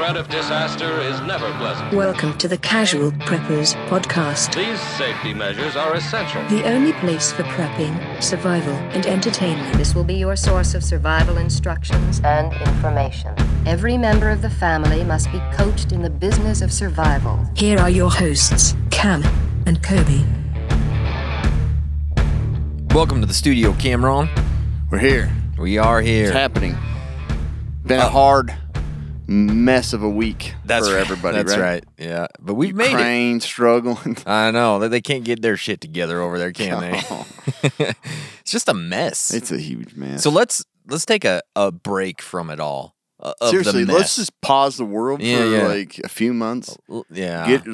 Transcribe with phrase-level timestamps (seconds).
[0.00, 1.92] threat of disaster is never pleasant.
[1.92, 6.42] Welcome to the Casual Preppers Podcast, These safety measures are essential.
[6.48, 9.76] the only place for prepping, survival, and entertainment.
[9.76, 13.34] This will be your source of survival instructions and information.
[13.66, 17.38] Every member of the family must be coached in the business of survival.
[17.54, 19.22] Here are your hosts, Cam
[19.66, 20.24] and Kobe.
[22.94, 24.30] Welcome to the studio, Cameron.
[24.90, 25.30] We're here.
[25.58, 26.28] We are here.
[26.28, 26.74] It's happening.
[27.84, 28.56] Been a uh, hard
[29.30, 31.00] mess of a week That's for right.
[31.00, 31.36] everybody.
[31.36, 31.60] That's right.
[31.60, 31.84] right.
[31.98, 32.90] Yeah, but we've made it.
[32.92, 34.16] Ukraine struggling.
[34.26, 37.00] I know they- they can't get their shit together over there, can they?
[38.40, 39.32] it's just a mess.
[39.32, 40.22] it's a huge mess.
[40.22, 42.96] so let's let's take a, a break from it all.
[43.20, 45.66] uh, seriously, let's just pause the world Yeah, for yeah.
[45.68, 46.76] like a few months.
[47.10, 47.46] Yeah.
[47.46, 47.64] Get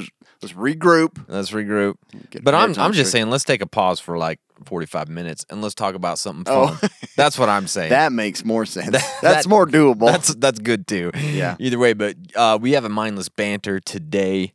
[0.43, 1.25] let's regroup.
[1.29, 1.95] let's regroup.
[2.31, 3.21] Get But I'm I'm just straight.
[3.21, 6.69] saying let's take a pause for like 45 minutes and let's talk about something Oh.
[6.69, 6.91] fun.
[7.17, 7.91] That's what I'm saying.
[7.91, 8.91] that makes more sense.
[8.93, 10.07] That- That's that- more doable.
[10.11, 11.11] That's that's good too.
[11.15, 11.57] Yeah.
[11.59, 14.53] Either way, but uh, we have a mindless banter today.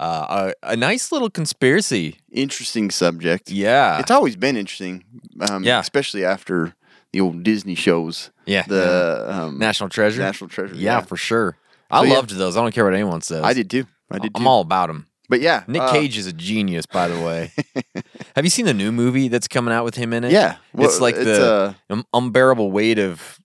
[0.00, 2.16] Uh, a, a nice little conspiracy.
[2.30, 3.50] interesting subject.
[3.50, 4.00] Yeah.
[4.00, 5.04] It's always been interesting.
[5.50, 5.80] Um, Yeah.
[5.80, 6.74] Especially after
[7.12, 8.30] the old Disney shows.
[8.46, 8.62] Yeah.
[8.66, 10.22] The um, National Treasure.
[10.22, 10.74] National Treasure.
[10.74, 11.58] Yeah, for sure.
[11.90, 12.14] I So, yeah.
[12.14, 12.56] loved those.
[12.56, 13.44] I don't care what anyone says.
[13.44, 13.84] I did too.
[14.10, 14.32] I did.
[14.34, 15.06] I'm all about them.
[15.32, 17.52] But yeah, Nick uh, Cage is a genius, by the way.
[18.36, 20.30] Have you seen the new movie that's coming out with him in it?
[20.30, 20.56] Yeah.
[20.76, 23.38] it's like it's, the uh, um, unbearable weight of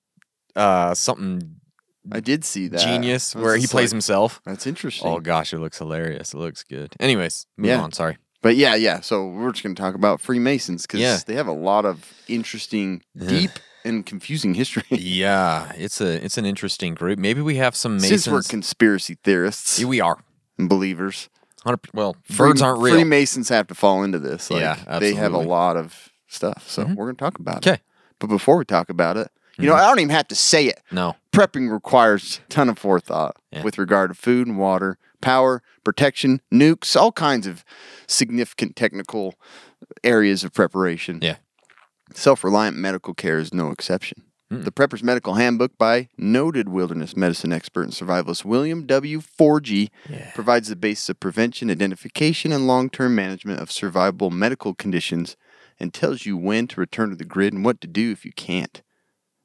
[0.54, 1.56] uh, something
[2.12, 2.82] I did see that.
[2.82, 4.42] genius where he plays like, himself.
[4.44, 5.10] That's interesting.
[5.10, 6.34] Oh gosh, it looks hilarious.
[6.34, 6.94] It looks good.
[7.00, 7.80] Anyways, move Yeah.
[7.82, 7.94] on.
[7.94, 8.18] Sorry.
[8.42, 9.00] But yeah, yeah.
[9.00, 11.20] So we're just going to talk about Freemasons because Yeah.
[11.26, 13.52] they have a lot of interesting, deep,
[13.86, 14.84] and confusing history.
[14.92, 17.18] Yeah, it's a it's an interesting group.
[17.18, 18.26] Maybe we have some Masons.
[18.26, 20.18] Since we're conspiracy theorists Yeah, we are.
[20.60, 21.37] and believers, 100
[21.94, 22.94] well, birds Free- aren't real.
[22.96, 24.50] Freemasons have to fall into this.
[24.50, 26.70] Like, Yeah, they have a lot of stuff.
[26.70, 27.70] So we're going to talk about it.
[27.70, 27.82] Okay.
[28.20, 29.84] But before we talk about it, you know, Mm-hmm.
[29.84, 30.82] I don't even have to say it.
[30.92, 31.16] No.
[31.32, 33.64] Prepping requires a ton of forethought Yeah.
[33.64, 37.66] with regard to food and water, power, protection, nukes, all kinds of
[38.08, 39.34] significant technical
[40.04, 41.20] areas of preparation.
[41.22, 41.38] Yeah.
[42.14, 44.24] Self reliant medical care is no exception.
[44.50, 44.62] Hmm.
[44.62, 49.20] The Prepper's Medical Handbook by noted wilderness medicine expert and survivalist William W.
[49.20, 49.90] Forgey
[50.34, 55.36] provides the basis of prevention, identification, and long term management of survivable medical conditions
[55.80, 58.32] and tells you when to return to the grid and what to do if you
[58.32, 58.82] can't.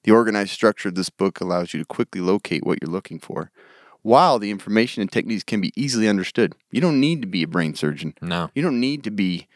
[0.04, 3.50] The organized structure of this book allows you to quickly locate what you're looking for.
[4.02, 7.48] While the information and techniques can be easily understood, you don't need to be a
[7.48, 8.14] brain surgeon.
[8.20, 8.50] No.
[8.54, 9.46] You don't need to be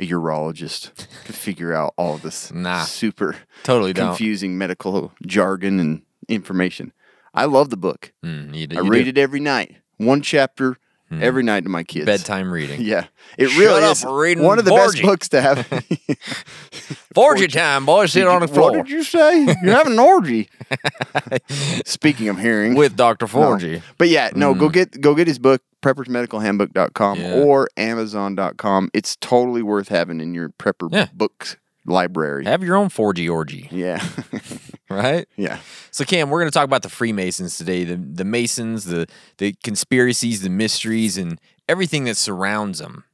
[0.00, 0.92] a urologist
[1.26, 2.82] to figure out all this Nah.
[2.84, 4.08] super Totally don't.
[4.08, 6.92] confusing medical jargon and information.
[7.34, 8.12] I love the book.
[8.24, 9.10] Mm, you, d- I you read do.
[9.10, 10.78] it every night, one chapter
[11.12, 12.06] every night to my kids.
[12.06, 12.80] bedtime reading.
[12.84, 13.06] Yeah,
[13.36, 15.68] it Shut really up, is reading one of the best books to have.
[17.16, 18.12] Orgy time, boys.
[18.12, 19.40] Sit on the floor What did you say?
[19.62, 20.48] You're having an orgy.
[21.84, 23.26] Speaking of hearing, with Dr.
[23.26, 23.28] No.
[23.32, 23.82] Forgey.
[23.98, 27.34] But yeah, no, go get go get his book, preppersmedicalhandbook.com Yeah.
[27.34, 28.90] or amazon.com.
[28.94, 31.08] It's totally worth having in your prepper Yeah.
[31.12, 32.44] books library.
[32.44, 34.02] Have your own Forgey orgy, Yeah.
[34.90, 35.26] right?
[35.36, 35.58] yeah.
[35.90, 39.06] So Cam, we're going to talk about the Freemasons today, the the Masons, the
[39.38, 43.04] the conspiracies, the mysteries, and everything that surrounds them.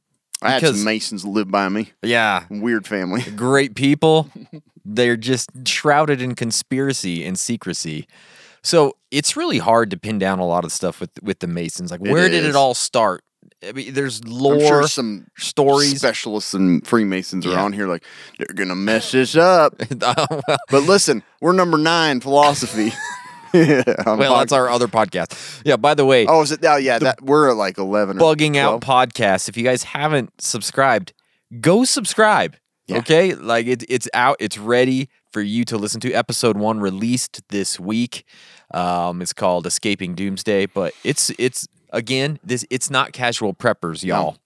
[0.41, 1.93] I had Because- some Masons live by me.
[2.03, 3.21] Yeah, Weird family.
[3.35, 4.29] great people.
[4.89, 8.07] They're just shrouded in conspiracy and secrecy.
[8.67, 11.89] So it's really hard to pin down a lot of stuff with with the Masons.
[11.89, 13.23] Like, where did it all start?
[13.67, 15.95] I mean, there's lore, sure some stories.
[15.97, 17.63] specialists and Freemasons are Yeah.
[17.63, 18.03] on here like
[18.37, 19.81] they're gonna mess this up.
[20.01, 22.91] Oh, but listen, we're number nine philosophy.
[23.53, 25.61] yeah, well, that's our other podcast.
[25.63, 25.77] Yeah.
[25.77, 26.59] By the way, Oh, is it?
[26.63, 26.99] Oh, yeah.
[26.99, 28.17] That we're at like eleven.
[28.17, 29.47] or bugging out podcast.
[29.47, 31.13] If you guys haven't subscribed,
[31.61, 32.57] go subscribe.
[32.87, 32.97] Yeah.
[32.97, 36.11] Okay, like it, it's out, it's ready for you to listen to.
[36.13, 38.23] Episode one released this week.
[38.73, 44.37] Um, it's called Escaping Doomsday, but it's it's again this it's not casual preppers, y'all.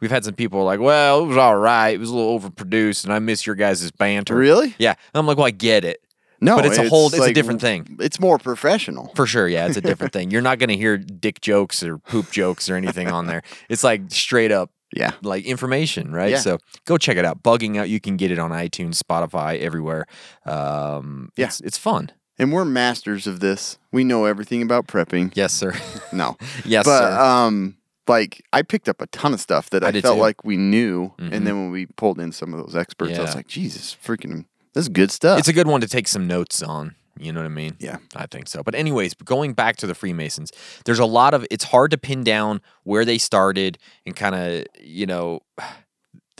[0.00, 1.90] We've had some people like, well, it was all right.
[1.90, 4.34] It was a little overproduced, and I miss your guys' banter.
[4.34, 4.74] Really?
[4.78, 4.94] Yeah.
[5.14, 6.00] I'm like, well, I get it.
[6.40, 7.98] No, But it's a whole- it's a different thing.
[8.00, 9.12] It's more professional.
[9.14, 10.30] For sure, yeah, it's a different thing.
[10.30, 13.42] You're not going to hear dick jokes or poop jokes or anything on there.
[13.68, 15.12] It's like straight up Yeah.
[15.20, 16.30] like information, right?
[16.30, 16.38] Yeah.
[16.38, 16.56] So
[16.86, 17.42] go check it out.
[17.42, 20.06] Bugging out, you can get it on iTunes, Spotify, everywhere.
[20.46, 21.46] Um, Yeah.
[21.48, 22.10] it's, it's fun.
[22.40, 23.78] And we're masters of this.
[23.92, 25.32] We know everything about prepping.
[25.34, 25.74] Yes, sir.
[26.12, 26.36] No.
[26.64, 27.20] yes, but sir.
[27.20, 27.76] um
[28.08, 30.20] like I picked up a ton of stuff that I I, felt too.
[30.22, 31.32] like we knew, Mhm.
[31.32, 34.46] and then when we pulled in some of those experts, I was like, Jesus, freaking,
[34.74, 35.38] this is good stuff.
[35.38, 36.96] it's a good one to take some notes on.
[37.18, 37.76] You know what I mean?
[37.78, 37.98] Yeah.
[38.16, 38.62] I think so.
[38.62, 40.50] But anyways, going back to the Freemasons,
[40.86, 44.64] there's a lot of it's hard to pin down where they started and kind of,
[44.80, 45.40] you know,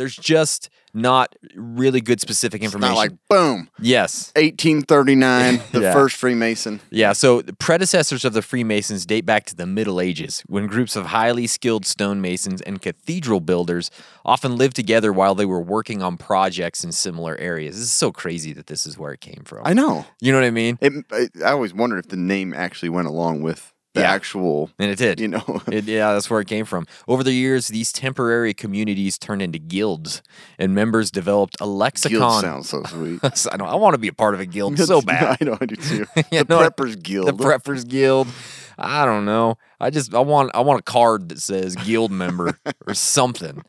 [0.00, 2.94] there's just not really good specific It's information.
[2.94, 4.32] not like boom, yes.
[4.34, 5.92] 1839, the Yeah.
[5.92, 6.80] first Freemason.
[6.90, 10.96] Yeah, so the predecessors of the Freemasons date back to the Middle Ages, when groups
[10.96, 13.90] of highly skilled stonemasons and cathedral builders
[14.24, 17.76] often lived together while they were working on projects in similar areas.
[17.76, 19.62] This is so crazy that this is where it came from.
[19.64, 20.06] I know.
[20.20, 20.78] You know what I mean?
[20.80, 24.12] It, it, I always wondered if the name actually went along with the Yeah.
[24.12, 24.70] actual.
[24.78, 25.20] And it did.
[25.20, 25.62] You know.
[25.70, 26.86] It, yeah, that's where it came from.
[27.06, 30.22] Over the years, these temporary communities turned into guilds,
[30.58, 32.18] and members developed a lexicon.
[32.18, 33.20] Guild sounds so sweet.
[33.52, 35.36] I, know, I want to be a part of a guild so bad.
[35.40, 36.06] I know I do too.
[36.32, 37.26] You the know, Preppers Guild.
[37.26, 38.28] The Preppers Guild.
[38.78, 39.58] I don't know.
[39.78, 43.62] I just I want I want a card that says guild member or something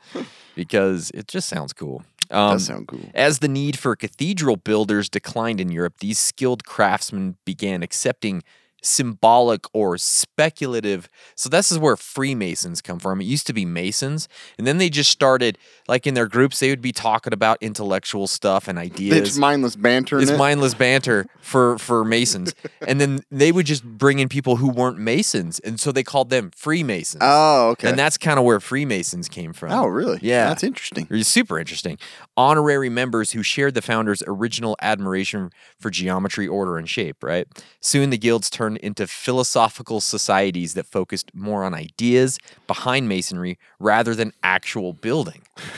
[0.56, 2.03] because it just sounds cool.
[2.29, 3.01] Um, Does sound cool.
[3.13, 8.41] As the need for cathedral builders declined in Europe, these skilled craftsmen began accepting
[8.81, 11.10] symbolic or speculative.
[11.36, 13.22] So this is where Freemasons come from.
[13.22, 15.57] It used to be Masons, and then they just started
[15.88, 16.60] like in their groups.
[16.60, 19.18] They would be talking about intellectual stuff and ideas.
[19.18, 20.19] It's mindless banter.
[20.19, 20.38] It's it.
[20.38, 22.54] mindless banter for for Masons,
[22.88, 26.30] and then they would just bring in people who weren't Masons, and so they called
[26.30, 27.22] them Freemasons.
[27.22, 27.89] Oh, okay.
[27.89, 29.72] And that's kind of where Freemasons came from.
[29.72, 30.19] Oh, really?
[30.22, 31.07] Yeah, That's interesting.
[31.10, 31.98] It's super interesting.
[32.38, 37.24] Honorary members who shared the founders' original admiration for geometry, order, and shape.
[37.24, 37.48] Right.
[37.80, 44.15] Soon the guilds turned into philosophical societies that focused more on ideas behind masonry rather
[44.15, 45.41] than actual building.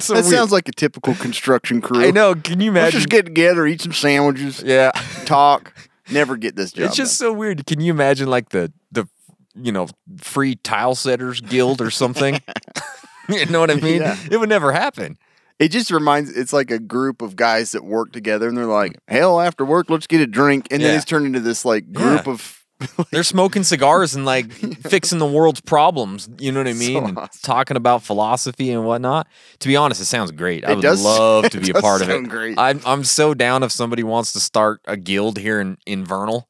[0.00, 0.34] So that weird.
[0.34, 2.04] sounds like a typical construction crew.
[2.04, 2.34] I know.
[2.34, 2.74] Can you imagine?
[2.74, 3.00] Let's imagine?
[3.00, 4.90] just get together, eat some sandwiches, yeah.
[5.26, 5.72] talk.
[6.10, 6.86] Never get this job.
[6.86, 7.66] It's just so weird.
[7.66, 9.08] Can you imagine like the the
[9.54, 9.86] you know
[10.18, 12.40] free tile setters guild or something?
[13.28, 14.02] you know what I mean?
[14.02, 14.16] Yeah.
[14.30, 15.18] It would never happen.
[15.58, 16.36] It just reminds.
[16.36, 18.98] It's like a group of guys that work together, and they're like, mm.
[19.08, 22.26] "Hell, after work, let's get a drink," and then it's turned into this like group
[22.26, 22.32] Yeah.
[22.32, 22.52] of.
[23.10, 26.28] They're smoking cigars and like fixing the world's problems.
[26.38, 27.04] You know what I mean?
[27.04, 27.40] And awesome.
[27.42, 29.26] talking about philosophy and whatnot.
[29.60, 30.62] To be honest, it sounds great.
[30.62, 32.28] I It would does- love to be a part of it.
[32.28, 32.58] great.
[32.58, 36.48] I'm I'm so down if somebody wants to start a guild here in in Vernal.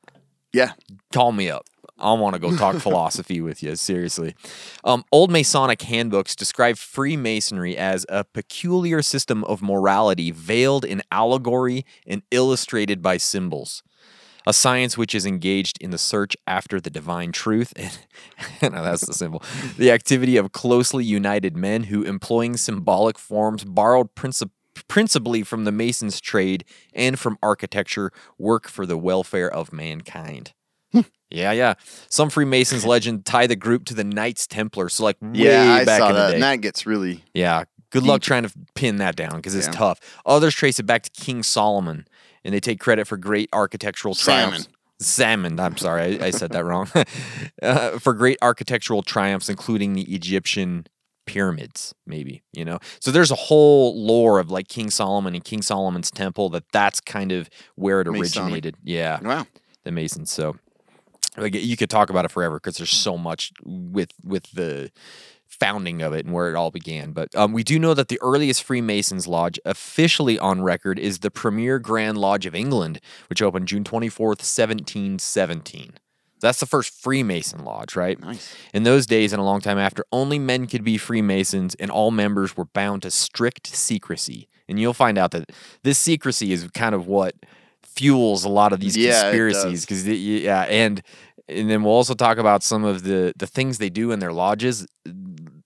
[0.52, 0.72] Yeah,
[1.12, 1.66] call me up.
[1.98, 3.74] I want to go talk philosophy with you.
[3.76, 4.34] Seriously.
[4.84, 11.84] Um, old Masonic handbooks describe Freemasonry as a peculiar system of morality veiled in allegory
[12.06, 13.82] and illustrated by symbols.
[14.48, 17.72] A science which is engaged in the search after the divine truth.
[17.74, 17.98] And
[18.74, 19.42] no, that's the symbol.
[19.76, 24.50] The activity of closely united men who, employing symbolic forms borrowed princip-
[24.86, 26.64] principally from the mason's trade
[26.94, 30.52] and from architecture, work for the welfare of mankind.
[31.30, 31.74] Yeah, yeah.
[32.08, 34.88] Some Freemasons legend tie the group to the Knights Templar.
[34.88, 36.34] So like way yeah, I back saw in the that, day.
[36.34, 37.24] and that gets really.
[37.34, 37.64] yeah.
[37.90, 39.72] Good luck trying to pin that down because it's Yeah.
[39.72, 40.00] tough.
[40.26, 42.06] Others trace it back to King Solomon,
[42.44, 44.68] and they take credit for great architectural triumphs.
[45.00, 45.58] Salmon.
[45.60, 46.88] I'm sorry, I, I said that wrong.
[47.62, 50.86] uh, for great architectural triumphs, including the Egyptian
[51.26, 52.78] pyramids, maybe you know.
[53.00, 57.00] So there's a whole lore of like King Solomon and King Solomon's temple that that's
[57.00, 58.46] kind of where it Masonic.
[58.52, 58.76] originated.
[58.84, 59.46] Yeah Wow.
[59.84, 60.30] the Masons.
[60.30, 60.56] So
[61.36, 64.90] like you could talk about it forever because there's so much with with the
[65.46, 67.12] founding of it and where it all began.
[67.12, 71.30] But um, we do know that the earliest Freemasons lodge officially on record is the
[71.30, 75.92] Premier Grand Lodge of England, which opened June 24th, 1717.
[76.40, 78.20] That's the first Freemason lodge, right?
[78.20, 78.54] Nice.
[78.74, 82.10] In those days and a long time after, only men could be Freemasons and all
[82.10, 84.48] members were bound to strict secrecy.
[84.68, 85.50] And you'll find out that
[85.82, 87.34] this secrecy is kind of what
[87.82, 91.00] fuels a lot of these Yeah, conspiracies because yeah and
[91.48, 94.32] and then we'll also talk about some of the the things they do in their
[94.32, 94.86] lodges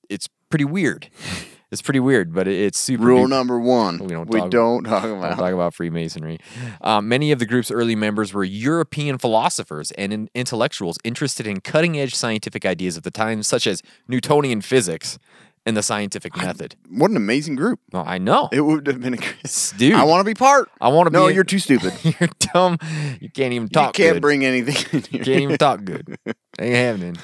[0.08, 1.08] it's pretty weird
[1.70, 5.04] it's pretty weird but it's super Rule number one: We don't we talk- don't talk
[5.04, 5.38] about.
[5.38, 6.38] talk about Freemasonry.
[6.80, 11.60] Um, many of the group's early members were European philosophers and in- intellectuals interested in
[11.60, 15.18] cutting edge scientific ideas of the time, such as Newtonian physics
[15.66, 16.76] and the scientific method.
[16.88, 17.80] What an amazing group!
[17.92, 18.48] Well, I know.
[18.52, 19.72] It would have been a great.
[19.76, 19.94] Dude.
[19.94, 20.70] I want to be part.
[20.80, 21.18] I want to be.
[21.18, 21.34] No, be.
[21.34, 21.92] you're too stupid.
[22.02, 22.78] you're dumb.
[23.20, 23.98] You can't even talk.
[23.98, 24.22] you can't good.
[24.22, 25.24] bring anything in here.
[25.24, 26.16] Can't even talk good.
[26.60, 27.16] Ain't happening.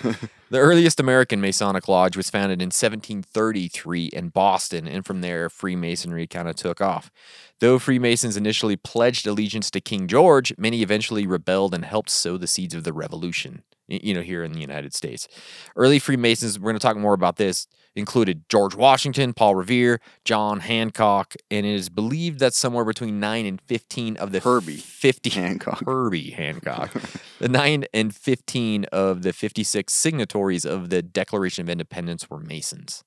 [0.48, 6.28] The earliest American Masonic Lodge was founded in 1733 in Boston, and from there, Freemasonry
[6.28, 7.10] kind of took off.
[7.58, 12.46] Though Freemasons initially pledged allegiance to King George, many eventually rebelled and helped sow the
[12.46, 15.26] seeds of the revolution, you know, here in the United States.
[15.74, 20.60] Early Freemasons, we're going to talk more about this, included George Washington, Paul Revere, John
[20.60, 25.30] Hancock, and it is believed that somewhere between 9 and 15 of the Herbie 50
[25.30, 25.82] Hancock.
[25.84, 26.92] Herbie Hancock.
[27.40, 33.02] the 9 and 15 of the 56 signatories of the Declaration of Independence were Masons.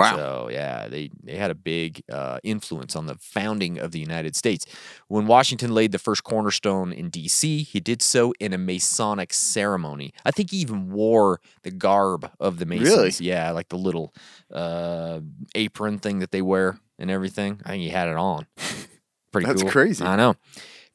[0.00, 0.16] Wow.
[0.16, 4.34] So yeah, they they had a big uh, influence on the founding of the United
[4.36, 4.66] States.
[5.08, 10.12] When Washington laid the first cornerstone in D.C., he did so in a Masonic ceremony.
[10.24, 13.20] I think he even wore the garb of the Masons.
[13.20, 13.30] Really?
[13.30, 14.14] Yeah, like the little
[14.52, 15.20] uh,
[15.54, 17.60] apron thing that they wear and everything.
[17.64, 18.46] I think he had it on.
[19.32, 19.70] Pretty That's cool.
[19.70, 20.04] crazy.
[20.04, 20.34] I know.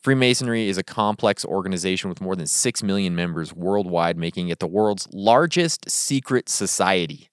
[0.06, 4.68] Freemasonry is a complex organization with more than 6 million members worldwide, making it the
[4.68, 7.30] world's largest secret society.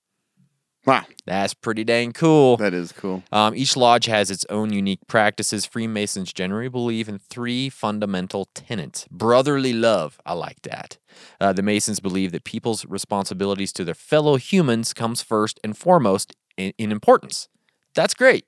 [0.85, 1.05] Wow.
[1.27, 2.57] That's pretty dang cool.
[2.57, 3.23] That is cool.
[3.31, 5.65] Um, each lodge has its own unique practices.
[5.65, 10.21] Freemasons generally believe in three fundamental tenets brotherly love.
[10.27, 10.99] I like that.
[11.41, 16.35] Uh, the Masons believe that people's responsibilities to their fellow humans comes first and foremost
[16.57, 17.49] in, in importance.
[17.95, 18.45] That's great.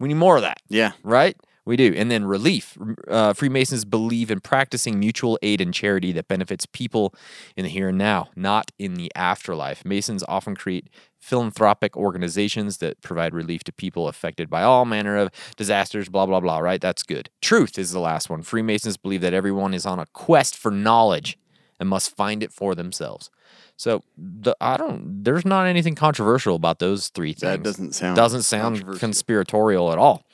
[0.00, 0.92] We need more of that Yeah.
[1.04, 1.36] right?
[1.66, 1.92] We do.
[1.94, 2.78] And then relief.
[3.08, 7.12] Uh, Freemasons believe in practicing mutual aid and charity that benefits people
[7.56, 9.84] in the here and now, not in the afterlife.
[9.84, 15.30] Masons often create philanthropic organizations that provide relief to people affected by all manner of
[15.56, 16.80] disasters, blah, blah, blah, right?
[16.80, 17.30] That's good.
[17.42, 18.42] Truth is the last one.
[18.42, 21.36] Freemasons believe that everyone is on a quest for knowledge
[21.80, 23.28] and must find it for themselves.
[23.76, 25.24] So the, I don't.
[25.24, 27.40] There's not anything controversial about those three things.
[27.40, 30.24] That doesn't sound doesn't sound conspiratorial at all.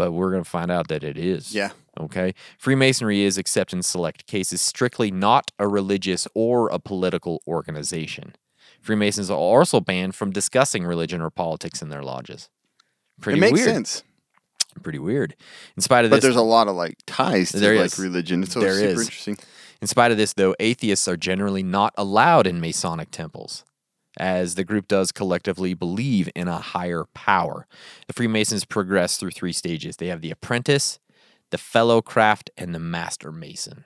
[0.00, 1.54] But we're going to find out that it is.
[1.54, 1.72] Yeah.
[1.98, 2.32] Okay.
[2.56, 8.34] Freemasonry is, except in select cases, strictly not a religious or a political organization.
[8.80, 12.48] Freemasons are also banned from discussing religion or politics in their lodges.
[13.20, 13.68] Pretty it makes weird.
[13.74, 14.02] sense.
[14.82, 15.36] Pretty weird.
[15.76, 17.98] In spite of But this, there's a lot of like ties to There like is.
[17.98, 18.46] religion.
[18.46, 19.06] So There it's super is.
[19.06, 19.36] interesting.
[19.82, 23.64] In spite of this, though, atheists are generally not allowed in Masonic temples,
[24.20, 27.66] as the group does collectively believe in a higher power.
[28.06, 30.98] The Freemasons progress through three stages they have the apprentice,
[31.50, 33.84] the fellow craft, and the master mason.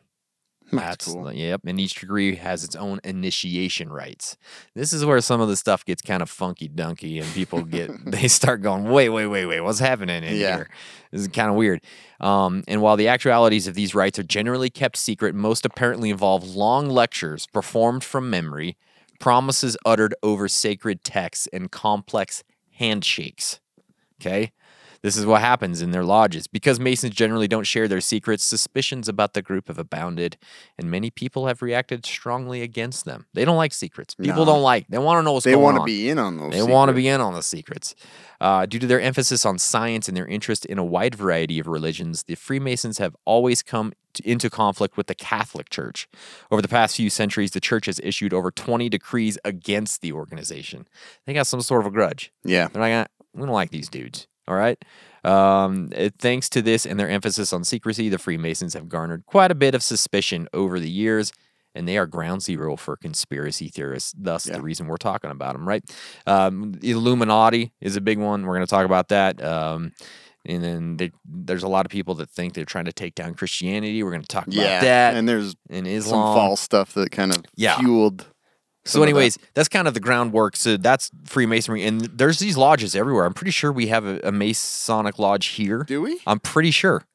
[0.73, 1.31] That's cool.
[1.33, 1.61] Yep.
[1.67, 4.37] And each degree has its own initiation rites.
[4.75, 7.91] This is where some of the stuff gets kind of funky dunky and people get,
[8.11, 10.57] they start going, wait, wait, wait, wait, what's happening in Yeah.
[10.57, 10.71] here?
[11.13, 11.81] This is kind of weird.
[12.19, 16.57] Um, and while the actualities of these rites are generally kept secret, most apparently involve
[16.57, 18.77] long lectures performed from memory,
[19.21, 23.61] promises uttered over sacred texts, and complex handshakes.
[24.21, 24.53] Okay?
[25.05, 26.47] This is what happens in their lodges.
[26.47, 30.39] Because Masons generally don't share their secrets, suspicions about the group have abounded,
[30.79, 33.27] and many people have reacted strongly against them.
[33.35, 34.15] They don't like secrets.
[34.15, 34.53] People No.
[34.53, 34.87] don't like.
[34.89, 35.61] They want to know what's going on.
[35.61, 36.53] They want to be in on those.
[36.55, 37.95] They want to be in on the secrets.
[38.41, 41.67] Uh, due to their emphasis on science and their interest in a wide variety of
[41.67, 46.09] religions, the Freemasons have always come to, into conflict with the Catholic Church.
[46.51, 50.89] Over the past few centuries, the church has issued over 20 decrees against the organization.
[51.27, 52.33] They got some sort of a grudge.
[52.43, 52.69] Yeah.
[52.69, 54.29] They're like, "Ah, we don't like these dudes.
[54.47, 54.83] All right.
[55.25, 59.51] Um, uh, thanks to this and their emphasis on secrecy, the Freemasons have garnered quite
[59.51, 61.33] a bit of suspicion over the years,
[61.75, 64.13] and they are ground zero for conspiracy theorists.
[64.17, 64.57] Thus, Yeah.
[64.57, 65.83] the reason we're talking about them, right?
[66.27, 68.45] Um, Illuminati is a big one.
[68.45, 69.43] We're going to talk about that.
[69.43, 69.93] Um,
[70.47, 73.33] and then they, there's a lot of people that think they're trying to take down
[73.35, 74.03] Christianity.
[74.03, 74.81] We're going to talk about Yeah.
[74.81, 75.15] that.
[75.17, 76.37] And there's and some Islam.
[76.37, 77.79] false stuff that kind of Yeah.
[77.79, 78.27] fueled.
[78.87, 79.11] So, of that.
[79.11, 80.57] anyways, that's kind of the groundwork.
[80.57, 83.25] So that's Freemasonry, and there's these lodges everywhere.
[83.25, 85.85] I'm pretty sure we have a, a Masonic lodge here.
[85.85, 86.21] Do we?
[86.27, 87.07] I'm pretty sure.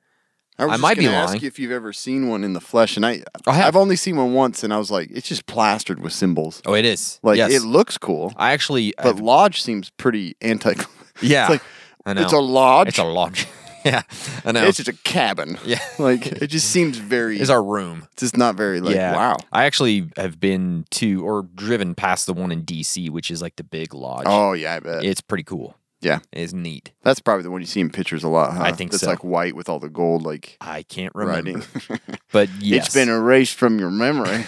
[0.60, 1.42] I, I might be gonna ask lying.
[1.42, 3.68] you if you've ever seen one in the flesh, and I, I have.
[3.68, 6.62] I've only seen one once, and I was like, it's just plastered with symbols.
[6.66, 7.20] Oh, it is.
[7.24, 7.54] Like yes.
[7.54, 8.94] it looks cool, I actually.
[8.98, 10.74] but I've- lodge seems pretty anti.
[11.22, 11.44] yeah.
[11.44, 11.62] it's like
[12.06, 12.24] I know.
[12.24, 12.90] it's a lodge.
[12.90, 13.48] It's a lodge.
[13.86, 14.02] yeah,
[14.46, 14.66] I know.
[14.66, 15.58] It's just a cabin.
[15.66, 15.80] Yeah.
[16.00, 17.40] like it just seems very.
[17.40, 18.08] It's our room.
[18.14, 19.16] It's just not very like yeah.
[19.16, 19.38] wow.
[19.52, 23.56] I actually have been to or driven past the one in DC, which is like
[23.56, 24.26] the big lodge.
[24.28, 25.04] Oh yeah, I bet.
[25.04, 25.76] It's pretty cool.
[26.02, 26.92] yeah, It's neat.
[27.04, 28.54] that's probably the one you see in pictures a lot.
[28.54, 28.64] Huh?
[28.64, 29.10] I think It's so.
[29.10, 31.62] like white with all the gold like I can't remember.
[32.32, 32.86] But yes.
[32.86, 34.46] It's been erased from your memory.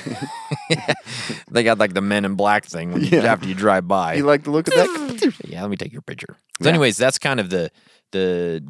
[1.50, 4.14] they got like the men in black thing when you, after you drive by.
[4.16, 5.34] you like the look of that?
[5.46, 6.38] yeah, let me take your picture.
[6.62, 6.70] So, Yeah.
[6.70, 7.72] anyways, that's kind of the
[8.12, 8.64] the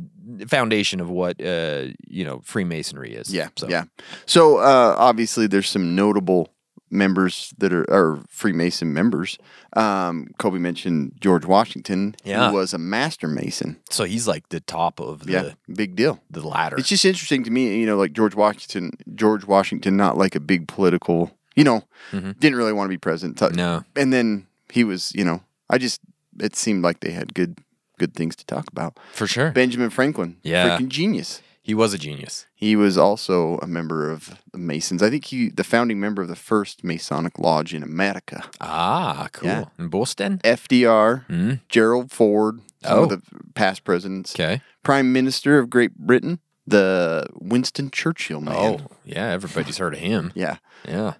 [0.47, 3.33] foundation of what uh you know Freemasonry is.
[3.33, 3.83] Yeah, So, yeah.
[4.25, 6.49] So uh, obviously, there's some notable
[6.93, 9.37] members that are or Freemason members.
[9.77, 12.49] Um, Kobe mentioned George Washington, Yeah.
[12.49, 13.77] who was a master mason.
[13.89, 16.19] So he's like the top of the Yeah, big deal.
[16.29, 16.75] the ladder.
[16.77, 18.91] It's just interesting to me, you know, like George Washington.
[19.15, 23.37] George Washington, not like a big political, you know, didn't really want to be president.
[23.37, 23.55] Mm-hmm.
[23.55, 23.83] No.
[23.95, 26.01] and then he was, you know, I just
[26.39, 27.57] it seemed like they had good
[28.01, 28.97] good things to talk about.
[29.13, 29.51] For sure.
[29.51, 30.63] Benjamin Franklin, Yeah.
[30.77, 31.41] freaking genius.
[31.63, 32.47] He was a genius.
[32.55, 35.03] He was also a member of the Masons.
[35.03, 38.43] I think he, the founding member of the first Masonic lodge in America.
[38.59, 39.47] Ah, cool.
[39.49, 39.65] Yeah.
[39.77, 40.39] In Boston?
[40.43, 41.59] FDR, Mm.
[41.69, 43.03] Gerald Ford, some Oh.
[43.03, 43.21] of the
[43.53, 44.61] past presidents, Okay.
[44.81, 48.55] Prime Minister of Great Britain, the Winston Churchill man.
[48.57, 49.27] Oh, yeah.
[49.29, 50.31] Everybody's heard of him.
[50.33, 50.55] yeah.
[50.87, 51.13] Yeah.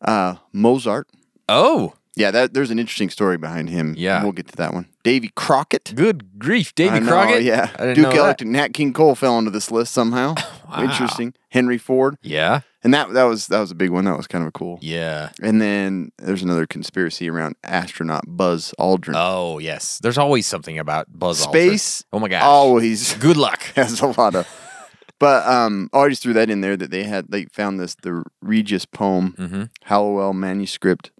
[0.00, 1.06] Uh, Mozart,
[1.48, 3.94] Oh, Yeah, that there's an interesting story behind him.
[3.96, 4.22] Yeah.
[4.22, 4.86] we'll get to that one.
[5.02, 5.92] Davy Crockett.
[5.94, 7.42] Good grief, Davy know, Crockett.
[7.42, 8.14] Yeah, Duke.
[8.14, 10.34] Ellington, Nat King Cole fell into this list somehow.
[10.78, 11.32] Interesting.
[11.48, 14.04] Henry Ford, Yeah, and that that was that was a big one.
[14.06, 14.78] That was kind of cool.
[14.82, 15.30] yeah.
[15.42, 19.14] And then there's another conspiracy around astronaut Buzz Aldrin.
[19.16, 21.50] Oh yes, there's always something about Buzz Aldrin.
[21.50, 22.04] Space.
[22.12, 22.42] Oh my gosh.
[22.42, 23.62] always Good luck.
[23.76, 24.46] has a lot of.
[25.18, 28.24] But um, I just threw that in there that they had they found this the
[28.40, 29.62] Regius poem Mm-hmm.
[29.84, 31.10] Halliwell manuscript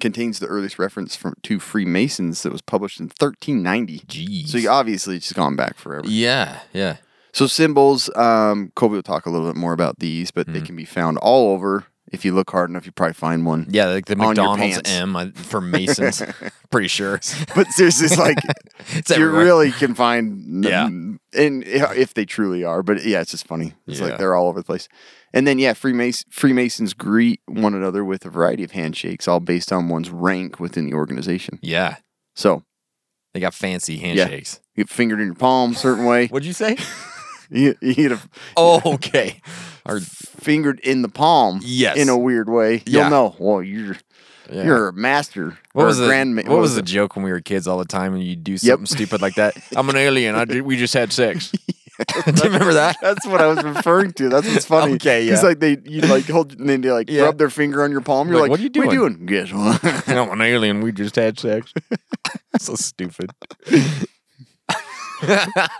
[0.00, 4.00] contains the earliest reference from to Freemasons that was published in 1390.
[4.00, 4.48] Jeez.
[4.48, 6.06] So you obviously it's gone back forever.
[6.08, 6.96] yeah, yeah.
[7.32, 10.54] So symbols, um, Kobe will talk a little bit more about these, but Mm-hmm.
[10.54, 11.84] they can be found all over.
[12.12, 13.66] If you look hard enough, you probably find one.
[13.68, 14.78] Yeah, like the McDonald's.
[14.86, 16.22] M uh, for Masons.
[16.70, 17.18] Pretty sure.
[17.56, 18.36] But seriously, it's like
[19.08, 19.42] you everywhere.
[19.44, 20.86] really can find Yeah.
[20.86, 22.84] and if they truly are.
[22.84, 23.74] But yeah, it's just funny.
[23.88, 24.06] It's Yeah.
[24.10, 24.88] like they're all over the place.
[25.34, 29.72] And then yeah, Freemasons, Freemasons greet one another with a variety of handshakes, all based
[29.72, 31.58] on one's rank within the organization.
[31.60, 31.96] Yeah,
[32.36, 32.62] So
[33.34, 34.60] they got fancy handshakes.
[34.76, 36.26] you get fingered in your palm a certain way.
[36.30, 36.78] What'd you say?
[37.50, 38.18] You, you get a
[38.56, 39.40] oh, okay.
[39.84, 41.60] Or fingered in the palm.
[41.62, 41.98] Yes.
[41.98, 42.82] In a weird way.
[42.86, 43.08] You'll Yeah.
[43.10, 43.36] know.
[43.38, 43.96] Well, you're
[44.50, 44.64] yeah.
[44.64, 45.58] you're a master.
[45.72, 47.78] What or was a the grand what, was the joke when we were kids all
[47.78, 49.54] the time and you do something stupid like that?
[49.76, 50.34] I'm an alien.
[50.34, 51.52] I did, we just had sex.
[52.26, 52.96] do you remember that?
[53.00, 54.28] That's what I was referring to.
[54.28, 54.94] That's what's funny.
[54.94, 55.48] Okay, It's yeah.
[55.48, 57.22] like they you like hold and then they like Yeah.
[57.22, 58.28] rub their finger on your palm.
[58.28, 59.84] You're Like, like, what are you doing?" Guess what?
[60.08, 60.80] I'm an alien.
[60.80, 61.72] We just had sex.
[62.58, 63.30] so stupid.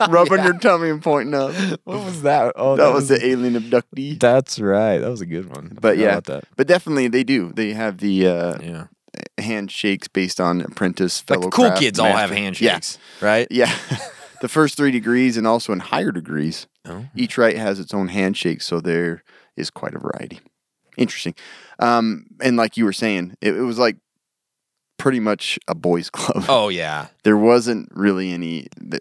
[0.09, 1.53] Rubbing your tummy and pointing up.
[1.85, 2.53] What was that?
[2.57, 4.19] Oh, That was the alien abductee.
[4.19, 4.99] That's right.
[4.99, 5.77] That was a good one.
[5.81, 6.45] But yeah, that.
[6.57, 7.53] but definitely they do.
[7.55, 8.85] They have the uh, Yeah.
[9.39, 11.51] handshakes based on apprentice Like fellow.
[11.51, 12.35] the cool kids all have master.
[12.43, 13.47] handshakes, right?
[13.51, 13.99] Yeah, yeah.
[14.45, 16.67] The first three degrees and also in higher degrees.
[16.85, 17.07] Oh.
[17.17, 19.25] Each rite has its own handshake, so there
[19.57, 20.39] is quite a variety.
[20.99, 21.35] Interesting.
[21.79, 23.97] Um, and like you were saying, it, it was like
[24.99, 26.45] pretty much a boys' club.
[26.47, 27.07] Oh yeah.
[27.23, 28.67] There wasn't really any.
[28.77, 29.01] The,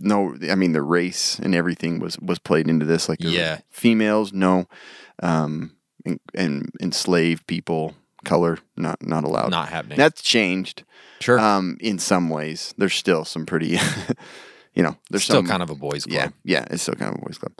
[0.00, 3.06] no, I mean the race and everything was was played into this.
[3.06, 3.58] Like Yeah.
[3.68, 4.64] females, no,
[5.22, 7.94] um, and, and enslaved people,
[8.24, 9.50] color, not not allowed.
[9.50, 9.98] Not happening.
[9.98, 10.84] That's changed.
[11.20, 11.38] Sure.
[11.38, 13.78] Um, in some ways, there's still some pretty,
[14.74, 16.14] you know, there's Still some, kind of a boys' club.
[16.14, 17.52] yeah, yeah, it's still kind of a boys' club.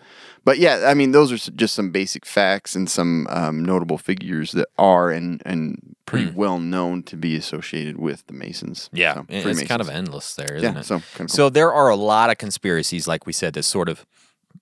[0.45, 4.53] But yeah, I mean, those are just some basic facts and some um, notable figures
[4.53, 8.91] that are and and pretty well known to be associated with the Masons.
[8.93, 10.85] Yeah, So, it- it's kind of endless there, isn't Yeah, it?
[10.85, 11.29] so cool.
[11.29, 14.05] so there are a lot of conspiracies, like we said, that sort of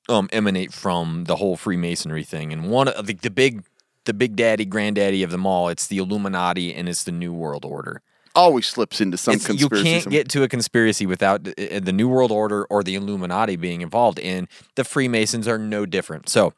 [0.09, 2.53] um, emanate from the whole Freemasonry thing.
[2.53, 3.65] And one of the, the big,
[4.05, 7.65] the big daddy, granddaddy of them all, it's the Illuminati and it's the New World
[7.65, 8.03] Order.
[8.35, 11.81] Always slips into some It's- you can't some- get to a conspiracy without the, uh,
[11.81, 14.19] the New World Order or the Illuminati being involved.
[14.21, 16.29] And the Freemasons are no different.
[16.29, 16.53] So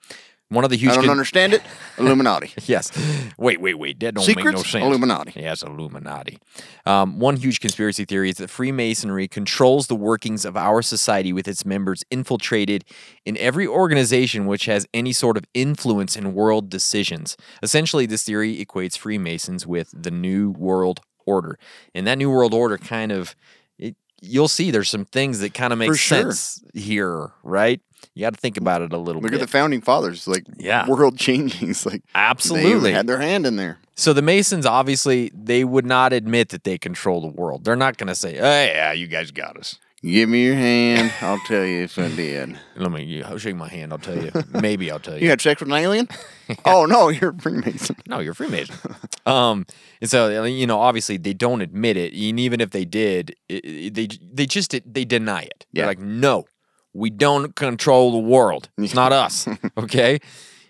[0.51, 1.63] one of the huge I don't con- understand it.
[1.99, 2.53] Illuminati.
[2.67, 2.93] Yes.
[3.39, 3.99] Wait, wait, wait.
[4.01, 4.45] That don't Secrets?
[4.47, 4.85] make no sense.
[4.85, 5.33] Illuminati.
[5.37, 6.39] Yes, Illuminati.
[6.87, 11.49] Um, one huge conspiracy theory is that Freemasonry controls the workings of our society with
[11.49, 12.85] its members infiltrated
[13.25, 17.37] in every organization which has any sort of influence in world decisions.
[17.63, 21.59] Essentially, this theory equates Freemasons with the New World Order.
[21.95, 23.35] And that New World Order kind of,
[23.79, 25.97] it, you'll see there's some things that kind of make sure.
[26.33, 27.81] sense here, right?
[28.15, 29.37] You got to think about it a little Look bit.
[29.37, 30.87] Look at the founding fathers, like Yeah.
[30.89, 31.75] world changing.
[31.85, 32.91] Like Absolutely.
[32.91, 33.79] they had their hand in there.
[33.97, 37.65] So the Masons obviously they would not admit that they control the world.
[37.65, 41.13] They're not going to say, "Hey, yeah, you guys got us." Give me your hand.
[41.23, 42.59] I'll tell you if I did.
[42.77, 43.91] Let me I'll shake my hand.
[43.93, 44.31] I'll tell you.
[44.51, 45.23] Maybe I'll tell you.
[45.23, 46.09] You had sex with an alien?
[46.67, 47.97] Oh no, you're a Freemason.
[48.07, 48.77] No, you're a Freemason.
[49.25, 49.65] um,
[50.03, 53.65] and so you know, obviously they don't admit it, and even if they did, it,
[53.65, 55.65] it- they they just they deny it.
[55.73, 55.87] They're Yeah.
[55.89, 56.45] like, no,
[56.93, 58.69] we don't control the world.
[58.77, 59.49] It's not us.
[59.79, 60.19] Okay.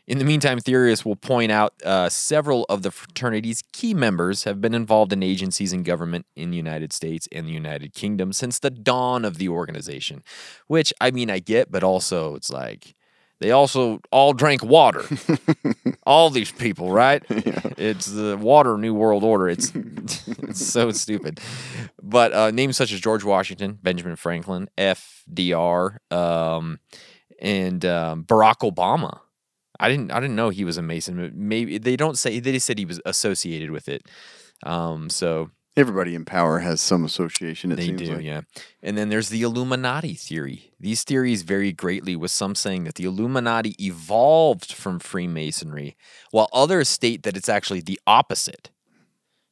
[0.06, 4.60] In the meantime, theorists will point out uh, several of the fraternity's key members have
[4.60, 8.58] been involved in agencies and government in the United States and the United Kingdom since
[8.58, 10.22] the dawn of the organization.
[10.66, 12.94] Which I mean, I get, but also it's like
[13.40, 15.04] they also all drank water.
[16.06, 17.22] all these people, right?
[17.76, 19.48] It's the water New World Order.
[19.48, 21.40] It's, it's so stupid.
[22.00, 26.78] But uh, names such as George Washington, Benjamin Franklin, FDR, um,
[27.40, 29.20] and um, Barack Obama.
[29.80, 30.10] I didn't.
[30.12, 31.16] I didn't know he was a Mason.
[31.16, 32.38] But maybe they don't say.
[32.40, 34.06] They just said he was associated with it.
[34.62, 37.72] Um, so Everybody in power has some association.
[37.72, 38.24] It they seems do, like.
[38.24, 38.42] yeah.
[38.80, 40.72] And then there's the Illuminati theory.
[40.78, 45.96] These theories vary greatly, with some saying that the Illuminati evolved from Freemasonry,
[46.30, 48.70] while others state that it's actually the opposite.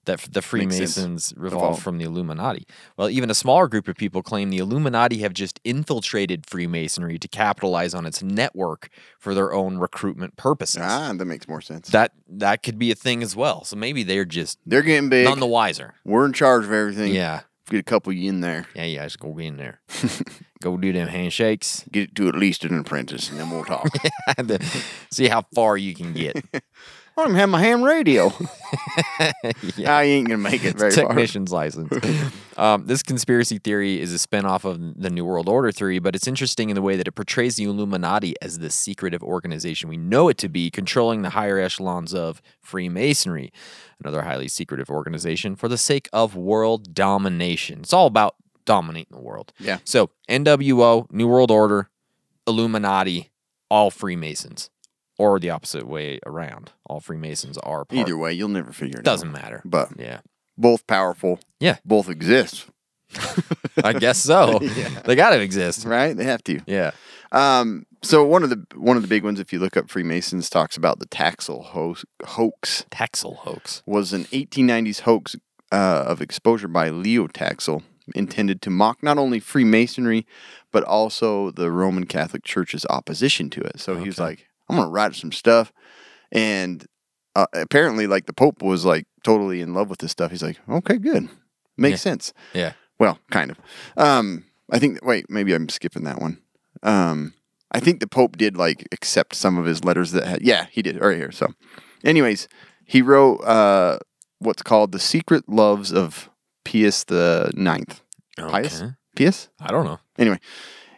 [0.05, 0.43] That the.
[0.43, 2.67] Freemasons revolve from the Illuminati.
[2.97, 7.29] Well, even a smaller group of people claim the Illuminati have just infiltrated Freemasonry to
[7.29, 8.89] capitalize on its network
[9.19, 10.83] for their own recruitment purposes.
[10.85, 11.89] Ah, that makes more sense.
[11.91, 13.65] That that could be a thing as well.
[13.65, 15.25] So maybe they're just They're getting big.
[15.27, 15.95] none the wiser.
[16.05, 17.15] We're in charge of everything.
[17.15, 17.43] Yeah.
[17.71, 18.67] Get a couple of you in there.
[18.75, 19.81] Yeah, yeah, just go be in there.
[20.63, 21.85] go do them handshakes.
[21.91, 23.89] Get to at least an apprentice, and then we'll talk.
[24.37, 24.61] and then
[25.11, 26.45] see how far you can get.
[27.23, 28.33] I don't even have my ham radio.
[29.87, 31.07] I ain't gonna make it very far.
[31.07, 31.93] technician's license.
[32.57, 36.27] um, this conspiracy theory is a spinoff of the New World Order theory, but it's
[36.27, 40.29] interesting in the way that it portrays the Illuminati as the secretive organization we know
[40.29, 43.53] it to be, controlling the higher echelons of Freemasonry,
[44.01, 47.83] another highly secretive organization for the sake of world domination.
[47.83, 49.53] It's all about dominating the world.
[49.61, 49.79] Yeah.
[49.85, 51.89] So NWO, New World Order,
[52.49, 53.31] Illuminati,
[53.71, 54.71] all Freemasons.
[55.23, 56.73] Or the opposite way around.
[56.87, 57.99] All Freemasons are part.
[58.01, 59.05] Either way, you'll never figure it out.
[59.13, 59.43] Doesn't out.
[59.43, 59.63] matter.
[59.65, 60.21] But Yeah.
[60.59, 61.39] both powerful.
[61.61, 61.77] Yeah.
[61.85, 62.67] Both exist.
[63.85, 64.59] I guess so.
[65.05, 65.85] They got to exist.
[65.85, 66.17] Right?
[66.17, 66.61] They have to.
[66.67, 66.93] Yeah.
[67.31, 70.49] Um, so one of the one of the big ones, if you look up Freemasons,
[70.51, 72.85] talks about the Taxil ho- hoax.
[72.91, 73.83] Taxil hoax.
[73.87, 75.37] Was an 1890s hoax
[75.71, 77.83] uh, of exposure by Leo Taxil,
[78.15, 80.27] intended to mock not only Freemasonry
[80.73, 83.79] but also the Roman Catholic Church's opposition to it.
[83.79, 85.73] So he was like, "I'm gonna write some stuff,"
[86.31, 86.85] and
[87.35, 90.31] uh, apparently, like the Pope was like totally in love with this stuff.
[90.31, 91.29] He's like, "Okay, good,
[91.77, 92.73] makes sense." Yeah.
[92.99, 93.59] Well, kind of.
[93.97, 95.05] Um, I think.
[95.05, 96.39] Wait, maybe I'm skipping that one.
[96.83, 97.35] Um,
[97.71, 100.43] I think the Pope did like accept some of his letters that had.
[100.43, 101.33] Yeah, he did right here.
[101.33, 101.49] So,
[102.05, 102.49] anyways,
[102.85, 103.99] he wrote uh,
[104.39, 106.31] what's called the Secret Loves of
[106.65, 108.03] Pius the Ninth.
[108.37, 108.83] Pius.
[108.83, 108.93] Okay.
[109.17, 109.49] Pius.
[109.61, 109.99] I don't know.
[110.19, 110.39] Anyway,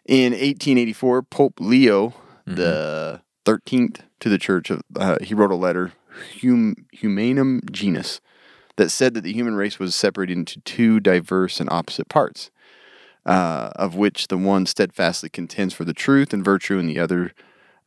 [0.07, 2.15] in 1884, Pope Leo
[2.47, 5.93] the 13th to the Church of uh, he wrote a letter,
[6.41, 8.21] hum, Humanum Genus,
[8.77, 12.51] that said that the human race was separated into two diverse and opposite parts,
[13.27, 17.33] uh, of which the one steadfastly contends for the truth and virtue, and the other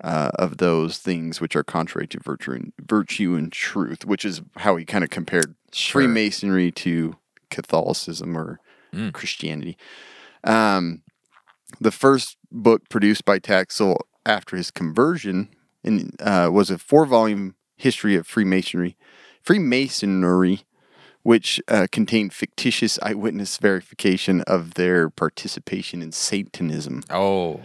[0.04, 4.42] uh, of those things which are contrary to virtue and virtue and truth, which is
[4.58, 6.02] how he kind of compared Sure.
[6.02, 7.18] Freemasonry to
[7.50, 8.60] Catholicism or
[9.12, 9.78] Christianity.
[10.44, 11.02] Um,
[11.82, 15.50] the first book produced by Taxil after his conversion
[15.84, 18.96] in, uh, was a four volume history of Freemasonry,
[19.42, 20.62] Freemasonry,
[21.24, 27.60] which uh, contained fictitious eyewitness verification of their participation in Satanism Oh.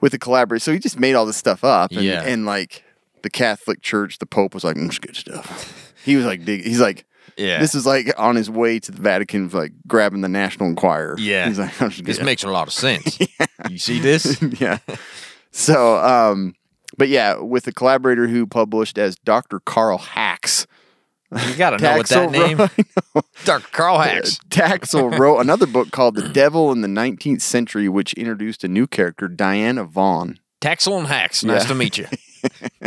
[0.00, 0.60] with the collaborator.
[0.60, 2.22] So he just made all this stuff up, and, Yeah.
[2.22, 2.82] and like
[3.22, 6.80] the Catholic Church, the Pope was like, "Mm, good stuff." he was like, dig- he's
[6.80, 7.04] like.
[7.38, 7.60] Yeah.
[7.60, 11.16] This is like on his way to the Vatican, like grabbing the National Enquirer.
[11.18, 11.46] Yeah.
[11.48, 13.18] he's like, "This is This good." makes a lot of sense.
[13.70, 14.42] You see this?
[14.60, 14.78] yeah.
[15.52, 16.54] So, um,
[16.98, 19.60] but yeah, with a collaborator who published as Dr.
[19.60, 20.66] Karl Hacks.
[21.48, 22.58] You got to know what that name.
[23.44, 23.68] Dr.
[23.72, 24.38] Karl Hacks.
[24.50, 28.86] Taxil wrote another book called The Devil in the 19th Century, which introduced a new
[28.86, 30.38] character, Diana Vaughan.
[30.60, 31.42] Taxil and Hacks.
[31.42, 31.68] Nice Yeah.
[31.68, 32.06] to meet you.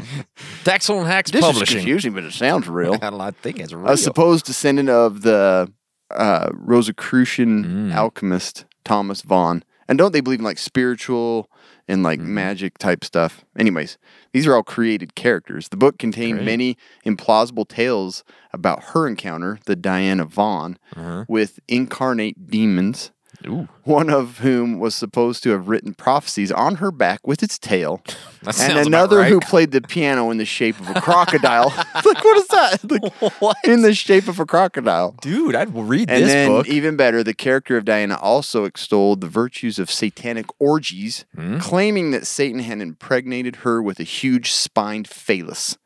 [0.63, 1.77] Taxil and Hacks This Publishing.
[1.77, 2.97] is confusing, but it sounds real.
[3.01, 3.87] I think it's real.
[3.89, 5.71] a supposed descendant of the
[6.11, 7.95] uh, Rosicrucian Mm.
[7.95, 9.63] alchemist Thomas Vaughan.
[9.87, 11.49] And don't they believe in like spiritual
[11.87, 12.33] and like Mm-hmm.
[12.33, 13.45] magic type stuff?
[13.57, 13.97] Anyways,
[14.33, 15.69] these are all created characters.
[15.69, 16.45] The book contained Great.
[16.45, 21.25] many implausible tales about her encounter, the Diana Vaughan, Uh-huh.
[21.27, 23.11] with incarnate demons.
[23.47, 23.67] Ooh.
[23.83, 28.01] One of whom was supposed to have written prophecies on her back with its tail,
[28.43, 29.31] That and another right.
[29.31, 31.69] who played the piano in the shape of a crocodile.
[31.95, 32.79] like, what is that?
[32.91, 33.57] Like, What?
[33.63, 35.15] In the shape of a crocodile.
[35.21, 36.67] Dude, I'd read And this then, book.
[36.67, 41.57] even better, the character of Diana also extolled the virtues of satanic orgies, Hmm?
[41.59, 45.77] claiming that Satan had impregnated her with a huge spined phallus,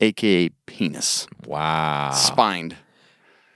[0.00, 1.26] aka penis.
[1.46, 2.10] wow.
[2.12, 2.76] Spined.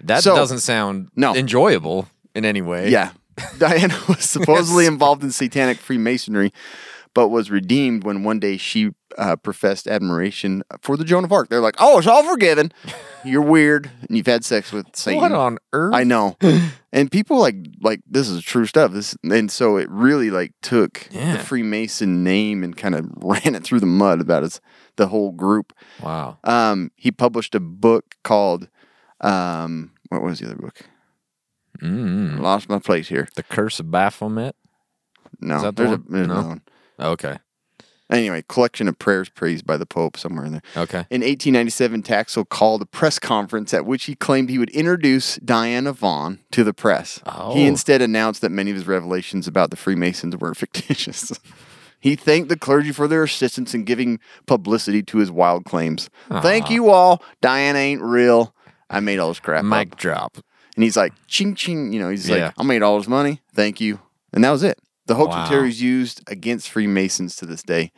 [0.00, 1.34] That So- doesn't sound No.
[1.34, 2.88] enjoyable in any way.
[2.90, 3.10] Yeah.
[3.58, 6.52] Diana was supposedly involved in satanic Freemasonry,
[7.14, 11.48] but was redeemed when one day she uh, professed admiration for the Joan of Arc.
[11.48, 12.72] They're like, oh, it's all forgiven.
[13.24, 15.20] You're weird and you've had sex with Satan.
[15.20, 15.94] What on earth?
[15.94, 16.36] I know.
[16.92, 18.92] and people like like this is true stuff.
[18.92, 21.32] This and so it really like took Yeah.
[21.36, 24.60] the Freemason name and kind of ran it through the mud about his
[24.96, 25.72] the whole group.
[26.02, 26.38] Wow.
[26.44, 28.68] Um, he published a book called
[29.20, 30.80] um, what was the other book?
[31.82, 32.17] Mm.
[32.48, 33.28] Lost my place here.
[33.34, 34.56] The Curse of Baphomet.
[35.38, 36.04] No, the there's, one?
[36.08, 36.32] A, there's No.
[36.32, 36.62] another one.
[36.98, 37.36] Okay.
[38.10, 40.62] Anyway, collection of prayers praised by the Pope somewhere in there.
[40.74, 41.04] Okay.
[41.10, 45.92] In 1897, Taxil called a press conference at which he claimed he would introduce Diana
[45.92, 47.20] Vaughan to the press.
[47.26, 47.52] Oh.
[47.52, 51.32] He instead announced that many of his revelations about the Freemasons were fictitious.
[52.00, 56.08] he thanked the clergy for their assistance in giving publicity to his wild claims.
[56.30, 56.70] Thank ah.
[56.70, 57.22] you all.
[57.42, 58.54] Diana ain't real.
[58.88, 59.98] I made all this crap Mic up.
[59.98, 60.38] drop.
[60.78, 61.92] And he's like, ching ching.
[61.92, 62.36] You know, he's Yeah.
[62.46, 63.40] like, I made all this money.
[63.52, 63.98] Thank you.
[64.32, 64.78] And that was it.
[65.06, 65.42] The hoax Wow.
[65.42, 67.90] material is used against Freemasons to this day.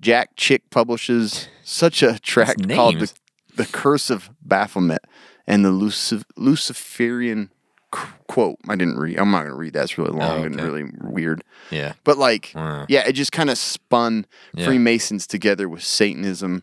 [0.00, 3.12] Jack Chick publishes such a tract called the,
[3.56, 5.02] the Curse of Baphomet
[5.46, 7.50] and the Lucif- Luciferian
[7.90, 8.56] quote.
[8.70, 9.18] I didn't read.
[9.18, 9.82] I'm not going to read that.
[9.82, 10.64] It's really long oh, and okay.
[10.64, 11.44] really weird.
[11.70, 11.92] Yeah.
[12.04, 14.64] But like, yeah, it just kind of spun Yeah.
[14.64, 16.62] Freemasons together with Satanism,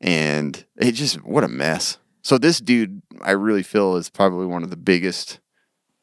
[0.00, 1.98] and it just what a mess.
[2.22, 5.40] So this dude, I really feel, is probably one of the biggest.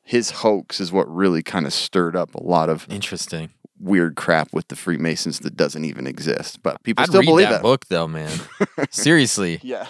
[0.04, 3.50] His hoax is what really kind of stirred up a lot of Interesting.
[3.80, 7.50] weird crap with the Freemasons that doesn't even exist, but people I'd still read believe
[7.50, 7.62] that, that.
[7.62, 8.32] book though, man.
[8.90, 9.88] Seriously, Yeah,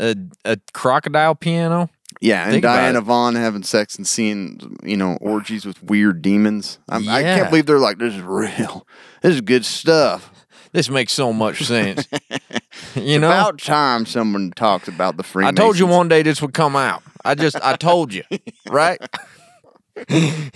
[0.00, 1.90] a a crocodile piano.
[2.22, 3.02] yeah, and Think about Diana it.
[3.02, 6.78] Vaughan having sex and seeing you know orgies with weird demons.
[6.88, 7.36] I'm, I Yeah.
[7.36, 8.86] can't believe they're like this is real.
[9.20, 10.32] This is good stuff.
[10.72, 12.08] This makes so much sense.
[13.00, 15.48] you know, About time someone talks about the freedom.
[15.48, 17.02] I told you one day this would come out.
[17.24, 18.22] I just I told you,
[18.68, 18.98] right?
[19.96, 20.50] I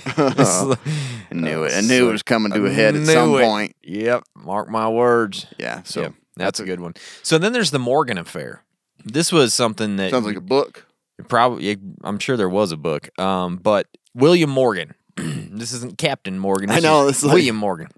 [1.33, 1.73] knew it.
[1.75, 3.43] I knew it was coming to a head at some it.
[3.43, 3.77] point.
[3.83, 5.47] Yep, mark my words.
[5.59, 5.83] Yeah.
[5.85, 6.95] So Yep, that's a good one.
[7.23, 8.63] So then there's the Morgan affair.
[9.05, 10.87] This was something that sounds like a book.
[11.29, 13.09] probably I'm sure there was a book.
[13.19, 14.95] Um, but William Morgan.
[15.17, 16.71] this isn't Captain Morgan.
[16.71, 17.89] I know this is it's like- William Morgan.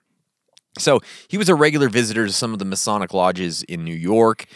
[0.78, 4.46] So he was a regular visitor to some of the Masonic lodges in New York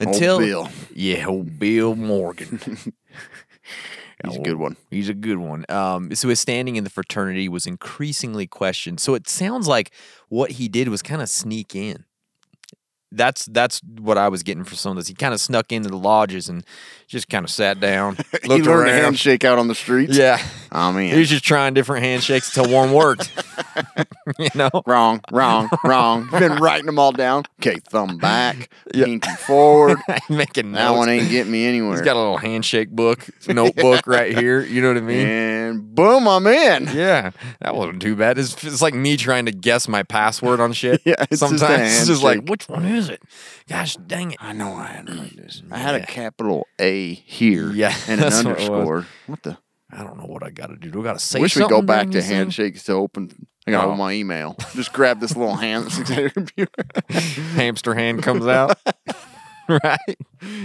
[0.00, 0.68] until Bill.
[0.94, 2.60] Yeah, old Bill Morgan.
[4.24, 4.76] He's a good one.
[4.90, 5.66] He's a good one.
[5.68, 8.98] Um, so his standing in the fraternity was increasingly questioned.
[8.98, 9.92] So it sounds like
[10.28, 12.04] what he did was kind of sneak in.
[13.12, 15.06] That's that's what I was getting for some of this.
[15.06, 16.64] He kind of snuck into the lodges and
[17.06, 19.02] just kind of sat down, He looked learned a around.
[19.04, 20.16] handshake out on the streets.
[20.16, 23.30] Yeah, Oh he was just trying different handshakes until one worked.
[24.38, 26.28] you know, Wrong, wrong, wrong.
[26.30, 27.44] Been writing them all down.
[27.60, 29.04] Okay, thumb back, Yeah.
[29.04, 29.98] pinky forward.
[30.30, 31.92] making That one ain't getting me anywhere.
[31.92, 34.60] He's got a little handshake book, notebook right here.
[34.60, 35.26] You know what I mean?
[35.26, 36.88] and boom, I'm in.
[36.94, 38.38] Yeah, that wasn't too bad.
[38.38, 41.02] It's, it's like me trying to guess my password on shit.
[41.04, 43.22] Yeah, it's just sometimes it's just like, which one is it?
[43.68, 44.38] Gosh dang it!
[44.40, 45.62] I know I had this.
[45.70, 47.70] I had a capital A here.
[47.70, 49.06] Yeah, and an that's what underscore.
[49.26, 49.58] What the?
[49.90, 50.90] I don't know what I got to do.
[50.90, 53.46] Do I got to say Wish we go back to handshakes to open.
[53.66, 53.86] I got to Oh.
[53.88, 54.56] open my email.
[54.74, 56.70] Just grab this little hand that's inside your computer.
[57.10, 58.78] Hamster hand comes out.
[59.68, 59.98] right?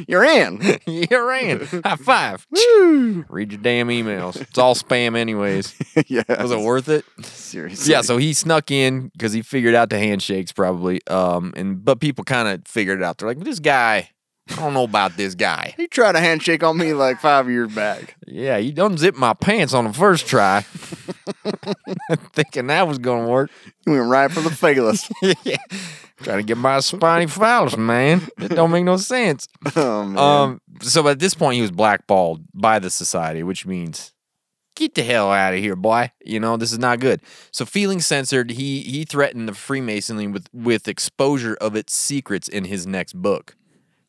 [0.07, 0.61] You're in.
[0.85, 1.65] You're in.
[1.83, 2.45] High five.
[2.51, 4.39] Read your damn emails.
[4.39, 5.73] It's all spam, anyways.
[6.07, 6.23] yeah.
[6.41, 7.03] Was it worth it?
[7.23, 7.91] Seriously.
[7.91, 11.01] Yeah, so he snuck in because he figured out the handshakes probably.
[11.07, 13.17] Um, and but people kind of figured it out.
[13.17, 14.09] They're like, this guy.
[14.49, 15.73] I don't know about this guy.
[15.77, 18.15] He tried a handshake on me like five years back.
[18.27, 20.61] Yeah, he unzipped my pants on the first try,
[22.33, 23.49] thinking that was gonna work.
[23.85, 25.09] He went right for the phallus.
[25.43, 25.57] yeah,
[26.17, 28.27] trying to get my spiny phallus, man.
[28.39, 29.47] It don't make no sense.
[29.75, 30.17] oh.
[30.17, 34.13] Um, so at this point, he was blackballed by the society, which means
[34.75, 36.11] get the hell out of here, boy.
[36.25, 37.21] You know this is not good.
[37.51, 42.65] So feeling censored, he he threatened the Freemasonry with with exposure of its secrets in
[42.65, 43.55] his next book.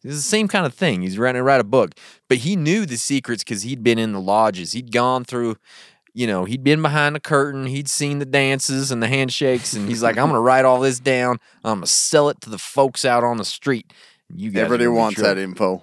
[0.05, 1.03] It's the same kind of thing.
[1.03, 1.93] He's writing to write a book,
[2.29, 4.73] but he knew the secrets because he'd been in the lodges.
[4.73, 5.57] He'd gone through,
[6.13, 7.67] you know, he'd been behind the curtain.
[7.67, 10.99] He'd seen the dances and the handshakes, and he's like, "I'm gonna write all this
[10.99, 11.39] down.
[11.65, 13.93] I'm gonna sell it to the folks out on the street."
[14.35, 15.83] You guys Everybody wants trouble." that info.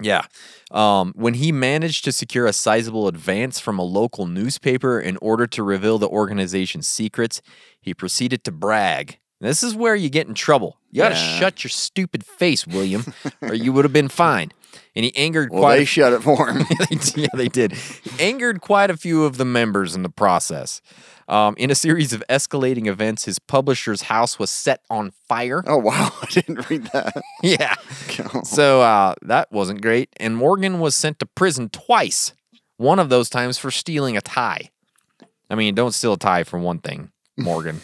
[0.00, 0.22] Yeah.
[0.70, 5.46] Um, when he managed to secure a sizable advance from a local newspaper in order
[5.48, 7.40] to reveal the organization's secrets,
[7.80, 9.18] he proceeded to brag.
[9.40, 10.76] This is where you get in trouble.
[10.90, 11.38] You got to Yeah.
[11.38, 14.52] shut your stupid face, William, or you would have been fined.
[14.96, 15.76] And he angered Well, quite.
[15.76, 16.66] they a- shut it for him.
[17.14, 17.72] Yeah, they did.
[17.72, 20.80] He angered quite a few of the members in the process.
[21.28, 25.62] Um, in a series of escalating events, his publisher's house was set on fire.
[25.66, 26.10] oh, wow.
[26.22, 27.14] I didn't read that.
[27.42, 27.74] Yeah.
[28.44, 30.08] So uh, that wasn't great.
[30.16, 32.32] And Morgan was sent to prison twice.
[32.78, 34.70] One of those times for stealing a tie.
[35.50, 37.80] I mean, don't steal a tie for one thing, Morgan.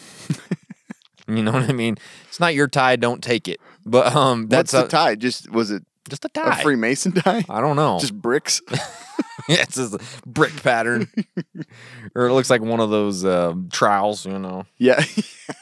[1.37, 1.97] you know what I mean?
[2.27, 2.95] It's not your tie.
[2.95, 3.59] Don't take it.
[3.85, 5.15] But um, What's that's the a, tie?
[5.15, 6.59] Just was it just a tie.
[6.59, 6.63] a.
[6.63, 7.43] Freemason tie?
[7.49, 7.99] I don't know.
[7.99, 8.61] Just bricks?
[9.49, 11.07] yeah, it's just a brick pattern,
[12.15, 14.25] or it looks like one of those um, trowels.
[14.25, 15.03] You know, yeah,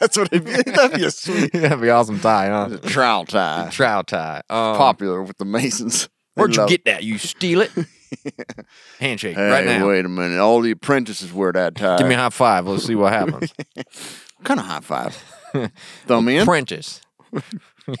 [0.00, 0.70] that's what it'd be.
[0.70, 2.78] That'd be a sweet that'd be awesome tie, huh?
[2.82, 3.68] trowel tie.
[3.70, 4.42] Trowel tie.
[4.50, 6.08] Um, Popular with the Masons.
[6.36, 7.04] They Where'd you get that?
[7.04, 7.70] You steal it?
[8.98, 9.88] Handshake Hey, right now.
[9.88, 10.38] wait a minute.
[10.40, 11.98] All the apprentices wear that tie.
[11.98, 12.66] Give me a high five.
[12.66, 13.52] Let's see what happens.
[13.74, 15.24] What kind of high five?
[16.06, 16.42] Thumb in?
[16.42, 17.00] Apprentice.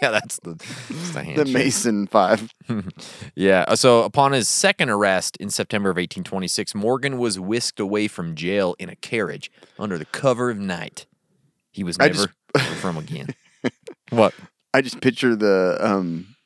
[0.00, 1.50] yeah, that's the, that's the The.
[1.52, 2.52] Mason five.
[3.34, 3.64] Yeah.
[3.66, 8.34] uh, So upon his second arrest in September of 1826, Morgan was whisked away from
[8.36, 11.06] jail in a carriage under the cover of night.
[11.72, 13.28] He was I never just- from again.
[14.10, 14.32] what?
[14.72, 16.36] I just picture the um,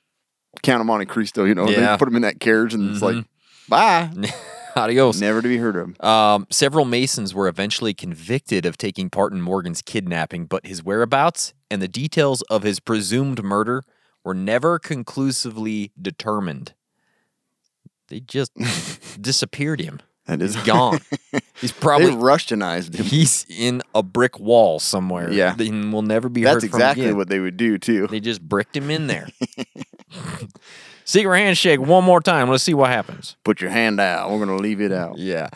[0.62, 1.44] Count of Monte Cristo.
[1.44, 1.92] You know, Yeah.
[1.92, 3.24] they put him in that carriage, and it's like
[3.68, 4.10] Bye.
[4.78, 5.20] Adios.
[5.20, 6.00] Never to be heard of.
[6.02, 11.52] Um, several Masons were eventually convicted of taking part in Morgan's kidnapping, but his whereabouts
[11.70, 13.82] and the details of his presumed murder
[14.24, 16.74] were never conclusively determined.
[18.08, 18.52] They just
[19.20, 20.00] disappeared him.
[20.26, 21.00] That is He's gone.
[21.60, 23.06] He's probably Russianized him.
[23.06, 25.32] he's in a brick wall somewhere.
[25.32, 25.56] Yeah.
[25.58, 26.86] and will never be That's heard from Yeah.
[26.86, 28.06] That's exactly what they would do too.
[28.06, 29.26] They just bricked him in there.
[31.08, 32.50] Secret handshake one more time.
[32.50, 33.38] Let's see what happens.
[33.42, 34.30] Put your hand out.
[34.30, 35.16] We're gonna leave it out.
[35.16, 35.48] Yeah.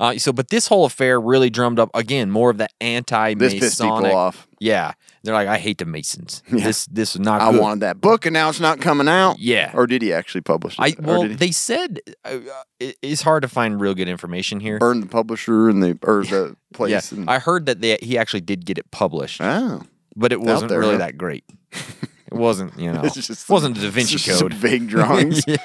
[0.00, 3.38] Uh, so, but this whole affair really drummed up again more of the anti-Masonic.
[3.38, 4.48] This pissed people off.
[4.58, 6.42] Yeah, they're like, I hate the Masons.
[6.50, 7.40] This this is not.
[7.40, 7.60] I good.
[7.60, 9.38] wanted that book, and now it's not coming out.
[9.38, 9.70] Yeah.
[9.74, 10.82] Or did he actually publish it?
[10.82, 14.58] I Or well, they said uh, uh, it- it's hard to find real good information
[14.58, 14.80] here.
[14.80, 16.90] burn the publisher and the or the place.
[17.12, 19.82] yeah, and, I heard that they, he actually did get it published, oh,
[20.16, 20.98] but it wasn't there, really huh?
[20.98, 21.44] that great.
[22.26, 24.54] It wasn't, you know, It's just wasn't some- the Da Vinci it's just some Code.
[24.58, 25.44] vague drawings.
[25.46, 25.56] yeah,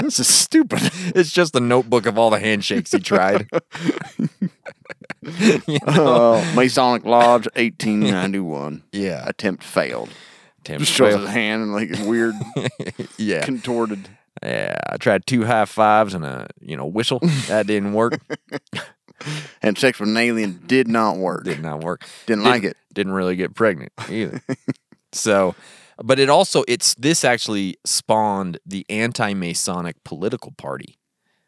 [0.00, 0.80] This is stupid.
[1.14, 3.48] it's just a notebook of all the handshakes he tried.
[5.22, 5.88] You know?
[5.88, 8.82] Oh, Masonic Lodge, 1891.
[8.92, 10.10] Yeah, Attempt failed.
[10.64, 12.34] Tim Just shows his hand and like a weird,
[13.16, 14.08] yeah, contorted.
[14.42, 14.76] yeah.
[14.90, 17.20] I tried two high fives and a you know whistle.
[17.48, 18.18] That didn't work.
[19.62, 21.44] And sex with an alien did not work.
[21.44, 22.04] Did not work.
[22.26, 22.76] Didn't like it.
[22.92, 24.42] Didn't really get pregnant either.
[25.12, 25.54] so,
[26.02, 30.98] but it also it's this actually spawned the anti-Masonic political party,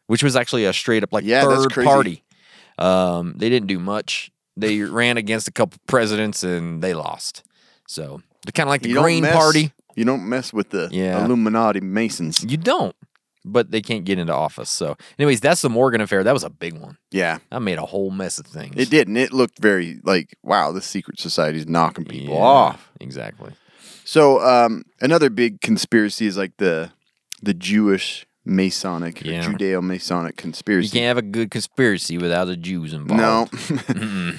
[0.07, 2.23] which was actually a straight up like Yeah, third party.
[2.77, 4.31] Um, they didn't do much.
[4.57, 7.43] They ran against a couple presidents and they lost.
[7.87, 9.71] So they're kind of like the You Green mess- Party.
[9.95, 11.23] You don't mess with the Yeah.
[11.25, 12.43] Illuminati Masons.
[12.47, 12.95] You don't,
[13.43, 14.69] but they can't get into office.
[14.69, 16.23] So, anyways, that's the Morgan affair.
[16.23, 16.97] That was a big one.
[17.11, 18.75] Yeah, I made a whole mess of things.
[18.77, 20.71] it did, and it looked very like wow.
[20.71, 22.89] the secret society's knocking people Yeah, off.
[23.01, 23.51] Exactly.
[24.11, 26.91] So um, another big conspiracy is like the
[27.41, 29.41] the Jewish Masonic, Yeah.
[29.45, 30.87] Judeo Masonic conspiracy.
[30.87, 33.21] You can't have a good conspiracy without the Jews involved.
[33.21, 33.47] no,
[33.87, 34.37] involved.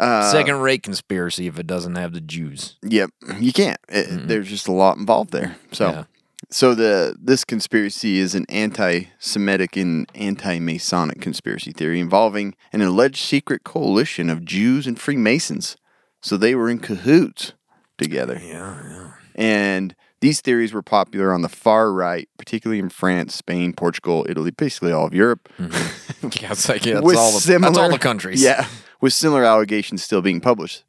[0.32, 2.78] Second rate conspiracy if it doesn't have the Jews.
[2.82, 3.78] yep, you can't.
[3.88, 5.56] It- there's just a lot involved there.
[5.70, 6.04] So, Yeah.
[6.50, 13.62] so the this conspiracy is an anti-Semitic and anti-Masonic conspiracy theory involving an alleged secret
[13.62, 15.76] coalition of Jews and Freemasons.
[16.20, 17.52] So they were in cahoots
[17.98, 18.40] together.
[18.42, 19.12] Yeah, yeah.
[19.34, 24.50] And these theories were popular on the far right, particularly in France, Spain, Portugal, Italy,
[24.50, 25.48] basically all of Europe.
[25.60, 28.42] Yeah, it's like, yeah, that's, with all the, similar, that's all the countries.
[28.42, 28.66] Yeah,
[29.00, 30.84] with similar allegations still being published.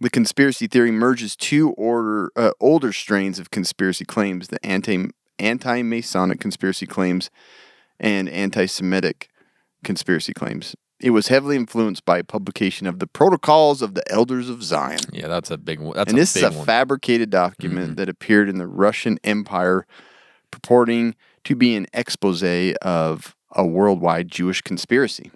[0.00, 5.08] The conspiracy theory merges two order, uh, older strains of conspiracy claims: the anti
[5.38, 7.30] anti Masonic conspiracy claims
[7.98, 9.28] and anti Semitic
[9.82, 10.76] conspiracy claims.
[11.00, 14.98] It was heavily influenced by publication of the Protocols of the Elders of Zion.
[15.12, 15.94] Yeah, that's a big one.
[15.96, 16.66] That's and this is a one.
[16.66, 19.86] fabricated document that appeared in the Russian Empire
[20.50, 22.42] purporting to be an expose
[22.82, 25.30] of a worldwide Jewish conspiracy.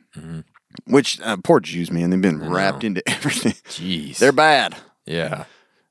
[0.87, 3.53] Which, uh, poor Jews, man, they've been wrapped into everything.
[3.68, 4.18] Jeez.
[4.18, 4.77] They're bad.
[5.07, 5.44] yeah.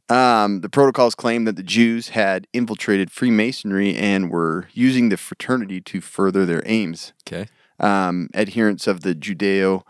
[0.10, 5.80] Um, the protocols claim that the Jews had infiltrated Freemasonry and were using the fraternity
[5.80, 7.14] to further their aims.
[7.26, 7.48] Okay.
[7.82, 9.82] Um, adherents of the Judeo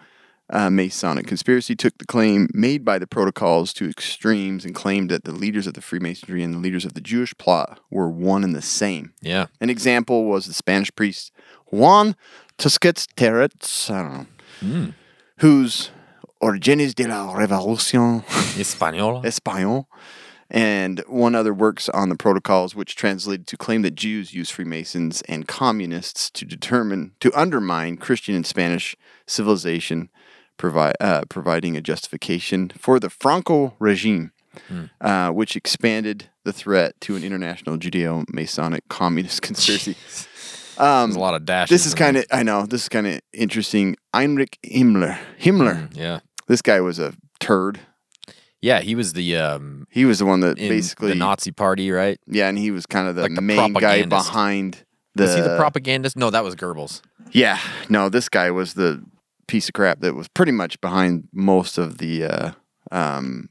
[0.49, 5.23] uh, Masonic conspiracy took the claim made by the protocols to extremes and claimed that
[5.25, 8.55] the leaders of the Freemasonry and the leaders of the Jewish plot were one and
[8.55, 9.13] the same.
[9.21, 9.47] Yeah.
[9.61, 11.31] An example was the Spanish priest
[11.67, 12.15] Juan
[12.57, 14.25] Tusquets Terets, I don't know,
[14.61, 14.89] Hmm.
[15.37, 15.89] whose
[16.41, 18.23] Origines de la Revolución
[18.59, 19.21] Espanol.
[19.23, 19.85] Español,
[20.51, 25.21] and one other works on the protocols, which translated to claim that Jews use Freemasons
[25.23, 30.09] and communists to determine to undermine Christian and Spanish civilization,
[30.57, 34.33] provi- uh, providing a justification for the Franco regime,
[34.99, 39.95] uh, which expanded the threat to an international Judeo-Masonic communist conspiracy.
[40.77, 41.69] There's a lot of dashes.
[41.69, 43.95] This is kind of I know this is kind of interesting.
[44.13, 45.17] Heinrich Himmler.
[45.39, 45.95] Himmler.
[45.95, 46.19] Yeah.
[46.47, 47.79] This guy was a turd.
[48.61, 51.91] Yeah, he was the um He was the one that in basically the Nazi party,
[51.91, 52.19] right?
[52.27, 54.27] Yeah, and he was kind of the, Like the main guy propagandist.
[54.27, 55.23] behind the.
[55.23, 56.15] was he the propagandist?
[56.15, 57.01] No, that was Goebbels.
[57.31, 59.03] Yeah, no, this guy was the
[59.47, 62.51] piece of crap that was pretty much behind most of the uh,
[62.91, 63.49] um,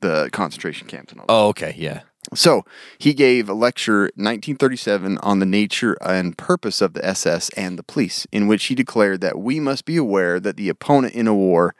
[0.00, 1.26] the concentration camps and all.
[1.26, 1.32] that.
[1.32, 2.00] Oh, okay, yeah.
[2.34, 2.64] So
[2.98, 7.78] he gave a lecture in 1937 on the nature and purpose of the SS and
[7.78, 11.26] the police, in which he declared that we must be aware that the opponent in
[11.26, 11.74] a war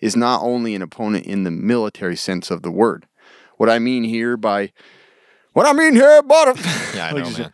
[0.00, 3.06] is not only an opponent in the military sense of the word.
[3.56, 4.72] What I mean here by
[5.52, 6.54] what I mean here by
[6.94, 7.52] Yeah, I know, man.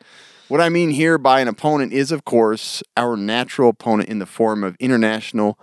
[0.48, 4.26] What I mean here by an opponent is, of course, our natural opponent in the
[4.26, 5.59] form of international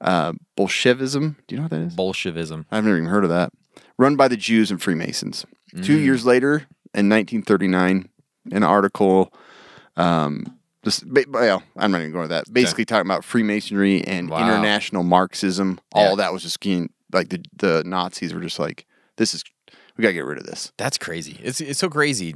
[0.00, 1.36] uh, Bolshevism.
[1.48, 1.94] Do you know what that is?
[1.94, 2.64] Bolshevism.
[2.70, 3.52] I've never even heard of that.
[3.98, 5.44] Run by the Jews and Freemasons.
[5.82, 6.04] Two Mm.
[6.04, 8.08] years later, in 1939,
[8.52, 9.32] an article,
[9.96, 10.56] um,
[11.06, 12.52] ba- Well, I'm not even going to that.
[12.52, 14.38] Basically, talking about Freemasonry and Wow.
[14.38, 15.78] international Marxism.
[15.92, 16.14] All Yeah.
[16.16, 19.42] that was just getting like the the Nazis were just like, this is
[19.96, 20.72] we gotta get rid of this.
[20.78, 21.38] That's crazy.
[21.42, 22.34] It's it's so crazy.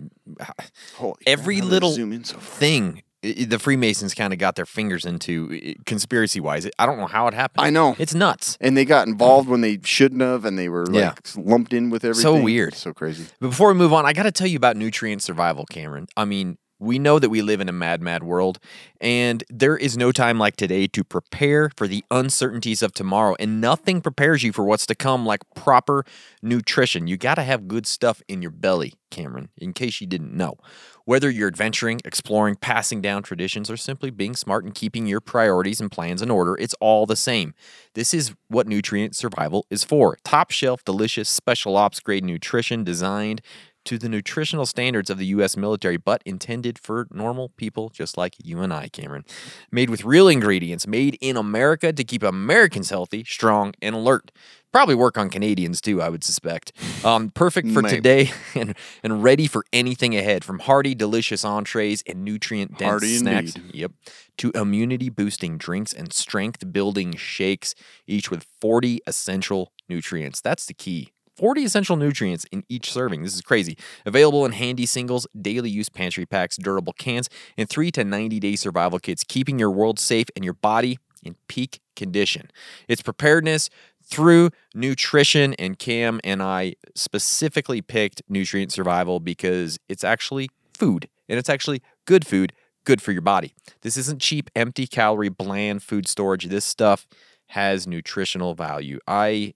[0.97, 4.39] Holy Every crap, how do I little zoom in so thing the Freemasons kind of
[4.39, 6.69] got their fingers into conspiracy wise.
[6.79, 7.65] I don't know how it happened.
[7.65, 7.97] I know.
[7.99, 8.59] It's nuts.
[8.61, 10.95] and they got involved when they shouldn't have, and they were like
[11.35, 11.43] Yeah.
[11.43, 12.21] lumped in with everything.
[12.23, 12.75] So weird.
[12.75, 13.25] so crazy.
[13.41, 16.07] But before we move on, I got to tell you about nutrient survival, Cameron.
[16.19, 18.59] I mean, we know that we live in a mad, mad world,
[19.01, 23.37] and there is no time like today to prepare for the uncertainties of tomorrow.
[23.39, 26.05] And nothing prepares you for what's to come like proper
[26.43, 27.07] nutrition.
[27.07, 30.57] You got to have good stuff in your belly, Cameron, in case you didn't know.
[31.05, 35.81] Whether you're adventuring, exploring, passing down traditions, or simply being smart and keeping your priorities
[35.81, 37.55] and plans in order, it's all the same.
[37.95, 43.43] This is what nutrient survival is for top shelf, delicious, special ops grade nutrition designed
[43.85, 45.57] to the nutritional standards of the U.S.
[45.57, 49.25] military, but intended for normal people just like you and I, Cameron.
[49.71, 54.33] Made with real ingredients, made in America to keep Americans healthy, strong, and alert.
[54.73, 56.73] Probably work on Canadians too, I would suspect.
[57.05, 57.95] Um, perfect for Maybe.
[57.95, 58.75] today and,
[59.05, 63.55] and ready for anything ahead from hearty, delicious entrees and nutrient dense snacks.
[63.55, 63.75] indeed.
[63.75, 63.93] Yep.
[64.39, 67.77] To immunity boosting drinks and strength building shakes,
[68.09, 70.41] each with 40 essential nutrients.
[70.41, 71.13] That's the key.
[71.37, 73.23] 40 essential nutrients in each serving.
[73.23, 73.77] This is crazy.
[74.07, 78.57] Available in handy singles, daily use pantry packs, durable cans, and 3 to 90 day
[78.57, 82.51] survival kits, keeping your world safe and your body in peak condition.
[82.89, 83.71] It's preparedness
[84.05, 91.39] through nutrition, and Cam and I specifically picked nutrient survival because it's actually food and
[91.39, 92.53] it's actually good food,
[92.85, 93.55] good for your body.
[93.81, 96.47] This isn't cheap, empty calorie, bland food storage.
[96.47, 97.07] This stuff
[97.49, 98.99] has nutritional value.
[99.07, 99.55] I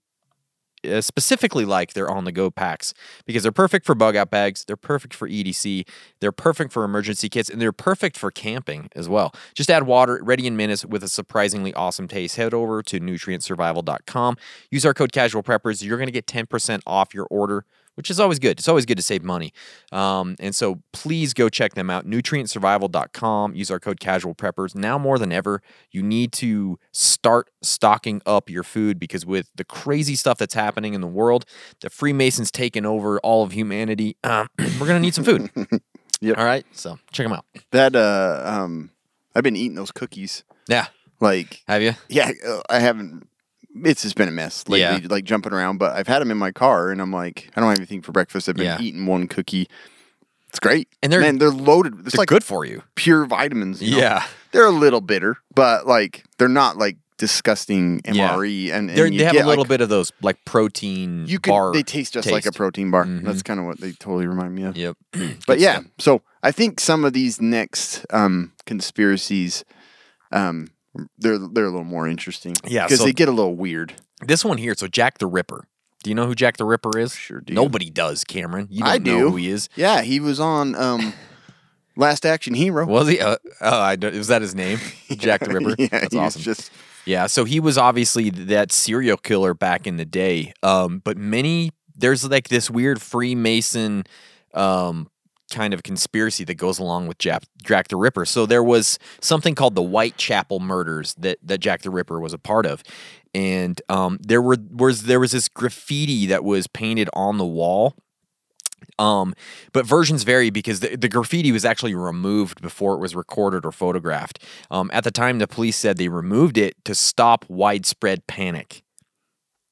[0.88, 2.94] uh, specifically like their on the go packs
[3.26, 5.86] because they're perfect for bug out bags, they're perfect for EDC,
[6.20, 9.34] they're perfect for emergency kits, and they're perfect for camping as well.
[9.54, 12.36] Just add water, ready in minutes with a surprisingly awesome taste.
[12.36, 14.36] Head over to nutrientsurvival.com.
[14.70, 15.82] Use our code casual preppers.
[15.82, 17.64] You're going to get 10% off your order.
[17.98, 18.60] Which is always good.
[18.60, 19.52] It's always good to save money.
[19.90, 22.06] Um, and so please go check them out.
[22.06, 23.56] Nutrientsurvival.com.
[23.56, 24.76] Use our code casual preppers.
[24.76, 29.64] Now more than ever, you need to start stocking up your food because with the
[29.64, 31.44] crazy stuff that's happening in the world,
[31.80, 35.50] the Freemasons taking over all of humanity, um, we're going to need some food.
[36.20, 36.38] Yep.
[36.38, 36.66] All right.
[36.72, 37.44] So check them out.
[37.70, 38.90] That uh, um,
[39.34, 40.42] I've been eating those cookies.
[40.68, 40.86] Yeah.
[41.20, 41.92] Like, Have you?
[42.08, 43.28] yeah, uh, I haven't.
[43.84, 45.08] It's just been a mess lately, Yeah.
[45.08, 45.78] like jumping around.
[45.78, 48.12] But I've had them in my car, and I'm like, I don't have anything for
[48.12, 48.48] breakfast.
[48.48, 48.80] I've been Yeah.
[48.80, 49.68] eating one cookie.
[50.48, 51.94] It's great, And they're- man, they're loaded.
[52.00, 52.82] It's They're like good for you.
[52.94, 53.82] pure vitamins.
[53.82, 53.98] you know?
[53.98, 54.26] Yeah.
[54.52, 58.30] they're a little bitter, but like they're not like disgusting Yeah.
[58.30, 58.70] MRE.
[58.72, 61.72] And, and They're, you have a little like, bit of those like protein You can.
[61.72, 63.04] They taste just like a protein bar.
[63.04, 63.24] Mhm.
[63.24, 64.76] That's kind of what they totally remind me of.
[64.76, 64.96] Yep.
[65.46, 69.64] But yeah, so I think some of these next um, conspiracies,
[70.32, 70.68] um,
[71.18, 72.54] they're they're a little more interesting.
[72.66, 73.94] Yeah, because so- they get a little weird.
[74.24, 75.68] This one here, so Jack the Ripper.
[76.02, 77.14] Do you know who Jack the Ripper is?
[77.14, 77.52] Sure do.
[77.54, 78.68] Nobody does, Cameron.
[78.70, 79.68] You don't I know who he is.
[79.76, 81.12] Yeah, he was on um,
[81.96, 82.86] Last Action Hero.
[82.86, 83.20] Was he?
[83.20, 84.78] Uh, oh, I don't, was that his name?
[85.10, 85.74] Jack the Ripper.
[85.78, 86.42] yeah, That's awesome.
[86.42, 86.70] Just
[87.04, 90.52] Yeah, so he was obviously that serial killer back in the day.
[90.62, 94.04] Um, but many there's like this weird Freemason
[94.54, 95.10] um
[95.50, 98.24] kind of conspiracy that goes along with Jack, Jack the Ripper.
[98.24, 102.38] So there was something called the Whitechapel murders that that Jack the Ripper was a
[102.38, 102.82] part of.
[103.34, 107.94] And um, there were was there was this graffiti that was painted on the wall
[108.98, 109.34] um,
[109.72, 113.72] but versions vary because the, the graffiti was actually removed before it was recorded or
[113.72, 114.42] photographed.
[114.70, 118.82] Um, at the time, the police said they removed it to stop widespread panic.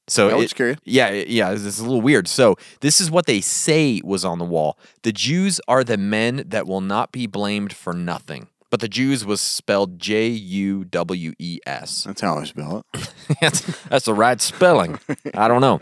[0.07, 0.51] So That it-.
[0.85, 2.27] Yeah, yeah, this is a little weird.
[2.27, 6.43] So this is what they say was on the wall: the Jews are the men
[6.47, 8.47] that will not be blamed for nothing.
[8.69, 12.03] But the Jews was spelled J U W E S.
[12.03, 13.13] that's how I spell it.
[13.41, 14.99] that's, that's the right spelling.
[15.33, 15.79] I don't know.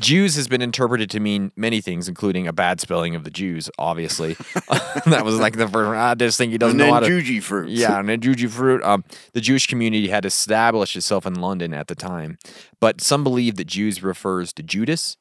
[0.00, 3.70] Jews has been interpreted to mean many things, including a bad spelling of the Jews,
[3.78, 4.34] obviously.
[5.06, 7.06] that was like the first, I just think he doesn't know how to.
[7.06, 7.72] Juji fruits.
[7.72, 8.82] Yeah, and Juji fruit.
[8.82, 12.38] Um, the Jewish community had established itself in London at the time,
[12.80, 15.16] but some believe that Jews refers to Judas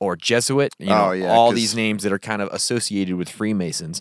[0.00, 0.74] or Jesuit.
[0.78, 4.00] You know, Oh, yeah, all these names that are kind of associated with Freemasons.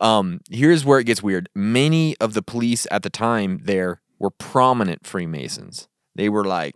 [0.00, 1.48] Um, here's where it gets weird.
[1.54, 5.88] Many of the police at the time there were prominent Freemasons.
[6.14, 6.74] They were like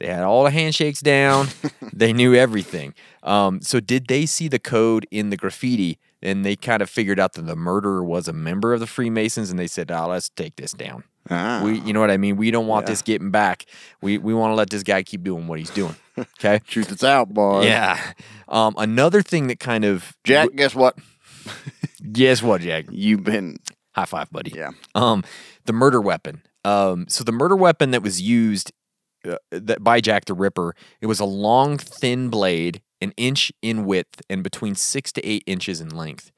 [0.00, 1.48] they had all the handshakes down.
[1.92, 2.94] they knew everything.
[3.22, 7.20] Um, so did they see the code in the graffiti and they kind of figured
[7.20, 10.30] out that the murderer was a member of the Freemasons and they said, "Oh, let's
[10.30, 11.62] take this down." Ah.
[11.64, 12.36] We, you know what I mean?
[12.36, 13.66] We don't want this getting back.
[14.02, 15.96] We we want to let this guy keep doing what he's doing.
[16.18, 16.60] Okay.
[16.66, 17.62] Truth it's out, boy.
[17.62, 18.12] yeah.
[18.48, 20.96] Um, another thing that kind of Jack, guess what?
[22.12, 22.86] guess what, Jack?
[22.90, 23.58] You've been
[23.94, 24.52] High five, buddy.
[24.54, 24.70] Yeah.
[24.94, 25.22] Um,
[25.66, 26.42] the murder weapon.
[26.64, 28.72] Um, so the murder weapon that was used
[29.24, 33.84] uh, that by Jack the Ripper, it was a long, thin blade, an inch in
[33.84, 36.32] width and between six to eight inches in length.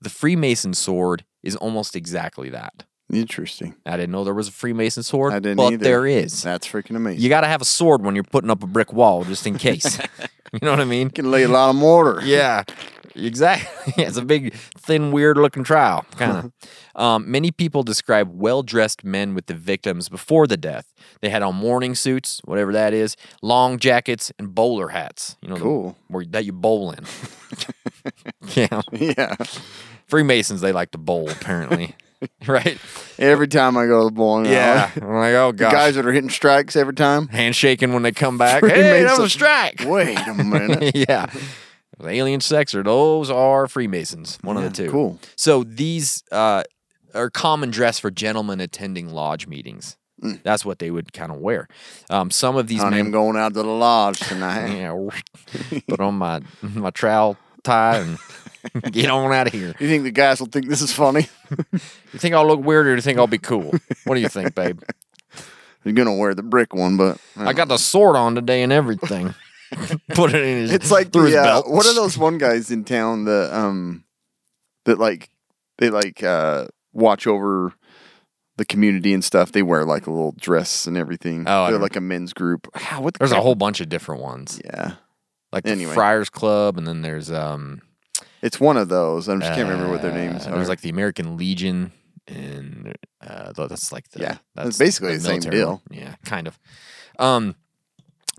[0.00, 2.84] The Freemason sword is almost exactly that.
[3.12, 3.74] Interesting.
[3.84, 5.84] I didn't know there was a Freemason sword, I didn't but either.
[5.84, 6.42] there is.
[6.42, 7.20] That's freaking amazing.
[7.22, 9.58] You got to have a sword when you're putting up a brick wall, just in
[9.58, 9.98] case.
[10.52, 11.08] you know what I mean?
[11.08, 12.20] You can lay a lot of mortar.
[12.24, 12.62] Yeah,
[13.26, 13.94] exactly.
[14.04, 16.52] it's a big, thin, weird looking trowel, kind of.
[17.02, 20.92] um, many people describe well dressed men with the victims before the death.
[21.20, 25.36] They had on morning suits, whatever that is, long jackets, and bowler hats.
[25.42, 25.96] You know, the- Cool.
[26.08, 27.04] where, that you bowl in.
[28.54, 28.80] yeah.
[28.92, 29.36] Yeah.
[30.06, 31.94] Freemasons, they like to bowl, apparently.
[32.46, 32.78] right?
[33.18, 34.90] Every time I go to the bowling alley, Yeah.
[34.96, 35.72] I'm like, oh, the gosh.
[35.72, 37.28] guys that are hitting strikes every time.
[37.28, 38.62] Handshaking when they come back.
[38.64, 39.84] Hey, that was a strike.
[39.86, 40.94] Wait a minute.
[40.94, 41.26] yeah.
[42.08, 44.90] Alien sex or those are Freemasons, one of the two.
[44.90, 45.18] cool.
[45.36, 46.64] So these uh,
[47.14, 49.96] are common dress for gentlemen attending lodge meetings.
[50.42, 51.66] That's what they would kind of wear.
[52.10, 54.76] Um, some of these men, I'm going out to the lodge tonight.
[54.76, 58.18] yeah, put on my my trowel tie and
[58.92, 59.74] get on out of here.
[59.80, 61.28] You think the guys will think this is funny?
[61.72, 63.72] You think I'll look weird or you think I'll be cool?
[64.04, 64.82] What do you think, babe?
[65.84, 69.34] You're gonna wear the brick one, but I got the sword on today and everything.
[70.14, 70.72] Put it in his.
[70.72, 74.04] It's like the, uh, what are those one guys in town that um
[74.84, 75.30] that like
[75.78, 77.72] they like uh watch over
[78.56, 79.52] the community and stuff.
[79.52, 81.44] They wear like a little dress and everything.
[81.46, 82.68] Oh, I they're like a men's group.
[82.74, 84.94] Ah, what the There's a whole bunch of different ones, yeah.
[85.52, 87.82] like the Friars Club, and then there's um.
[88.42, 89.28] It's one of those.
[89.28, 90.54] I just can't remember what their names Uh, are.
[90.56, 91.92] There's like the American Legion,
[92.26, 95.82] and uh, that's like the Yeah, that's basically the same deal.
[95.86, 95.98] one.
[95.98, 96.58] Yeah, kind of.
[97.18, 97.54] Um,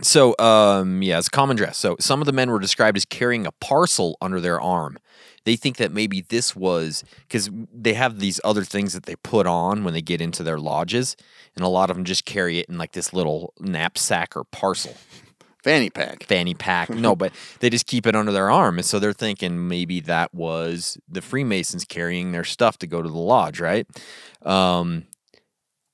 [0.02, 1.78] so um, yeah, it's common dress.
[1.78, 4.98] So some of the men were described as carrying a parcel under their arm.
[5.44, 9.48] They think that maybe this was because they have these other things that they put
[9.48, 11.16] on when they get into their lodges,
[11.56, 14.96] and a lot of them just carry it in like this little knapsack or parcel
[15.64, 16.24] fanny pack.
[16.24, 16.90] fanny pack.
[17.02, 17.32] No, but
[17.62, 18.78] they just keep it under their arm.
[18.78, 23.10] And so they're thinking maybe that was the Freemasons carrying their stuff to go to
[23.10, 23.88] the lodge, right?
[24.44, 25.06] Um,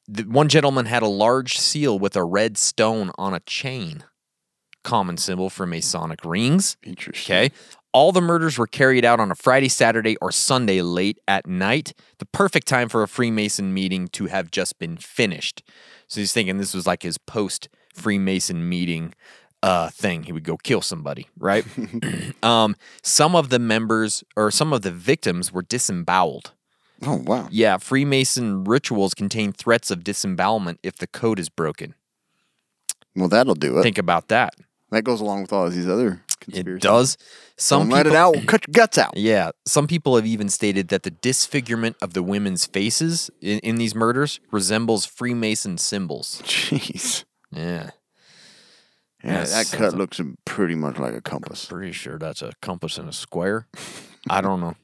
[0.08, 4.03] the, one gentleman had a large seal with a red stone on a chain,
[4.84, 6.78] common symbol for Masonic rings.
[6.84, 7.36] Interesting.
[7.36, 7.51] Okay.
[7.93, 11.93] All the murders were carried out on a Friday, Saturday, or Sunday late at night,
[12.20, 15.64] the perfect time for a Freemason meeting to have just been finished.
[16.08, 19.14] So he's thinking this was like his post Freemason meeting
[19.64, 20.24] uh, thing.
[20.24, 21.66] He would go kill somebody, right?
[22.43, 26.51] um, some of the members or some of the victims were disemboweled.
[27.05, 27.47] Oh wow.
[27.51, 31.93] Yeah, Freemason rituals contain threats of disembowelment if the code is broken.
[33.15, 33.83] Well, that'll do it.
[33.83, 34.53] Think about that.
[34.91, 36.81] that goes along with all of these other It conspiracies.
[36.83, 37.17] does.
[37.57, 38.35] Some Don't let it out.
[38.35, 39.17] We'll cut your guts out.
[39.17, 43.75] Yeah, some people have even stated that the disfigurement of the women's faces in, in
[43.77, 46.41] these murders resembles Freemason symbols.
[46.45, 47.23] Jeez.
[47.51, 47.89] Yeah,
[49.23, 51.65] Yeah, Yeah, that cut looks pretty much like a compass.
[51.65, 53.67] pretty sure that's a compass and a square.
[54.30, 54.75] I don't know.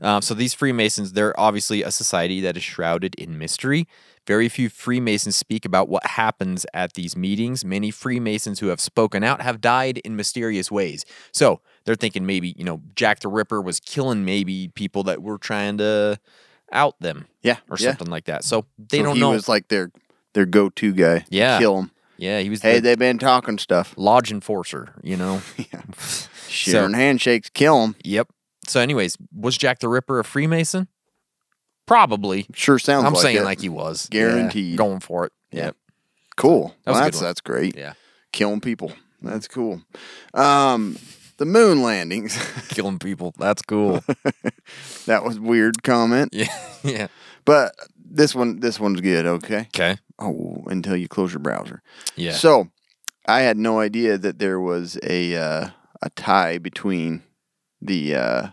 [0.00, 3.88] Um, so these Freemasons, they're obviously a society that is shrouded in mystery.
[4.26, 7.64] Very few Freemasons speak about what happens at these meetings.
[7.64, 11.04] Many Freemasons who have spoken out have died in mysterious ways.
[11.32, 15.38] So they're thinking maybe, you know, Jack the Ripper was killing maybe people that were
[15.38, 16.20] trying to
[16.70, 17.26] out them.
[17.42, 17.88] Yeah, Or yeah.
[17.90, 18.44] something like that.
[18.44, 19.30] So they So don't he know.
[19.30, 19.90] was like their
[20.34, 21.24] their go to guy.
[21.30, 21.58] Yeah.
[21.58, 21.90] Kill him.
[22.18, 23.94] Yeah, he was Hey, the they've been talking stuff.
[23.96, 25.40] lodge enforcer, you know?
[25.56, 25.82] yeah.
[26.48, 27.50] Sharing handshakes.
[27.50, 27.96] Kill him.
[28.04, 28.28] Yep.
[28.66, 30.88] So, anyways, was Jack the Ripper a Freemason?
[31.86, 32.46] Probably.
[32.54, 33.44] Sure sounds like I'm like saying it.
[33.44, 34.08] like he was.
[34.10, 34.72] Guaranteed.
[34.72, 35.32] Yeah, going for it.
[35.52, 35.76] Yep.
[36.36, 36.74] Cool.
[36.84, 37.76] That Well, that's that's great.
[37.76, 37.94] Yeah.
[38.32, 38.92] Killing people.
[39.22, 39.82] That's cool.
[40.34, 40.98] Um,
[41.38, 42.36] the moon landings.
[42.68, 43.34] Killing people.
[43.38, 44.04] That's cool.
[45.06, 46.30] that was weird comment.
[46.32, 46.52] yeah.
[46.84, 47.06] Yeah.
[47.44, 49.60] But this one this one's good, okay?
[49.74, 49.96] Okay.
[50.18, 51.82] Oh, until you close your browser.
[52.16, 52.32] Yeah.
[52.32, 52.68] So
[53.26, 55.68] I had no idea that there was a uh,
[56.02, 57.22] a tie between
[57.80, 58.48] the uh,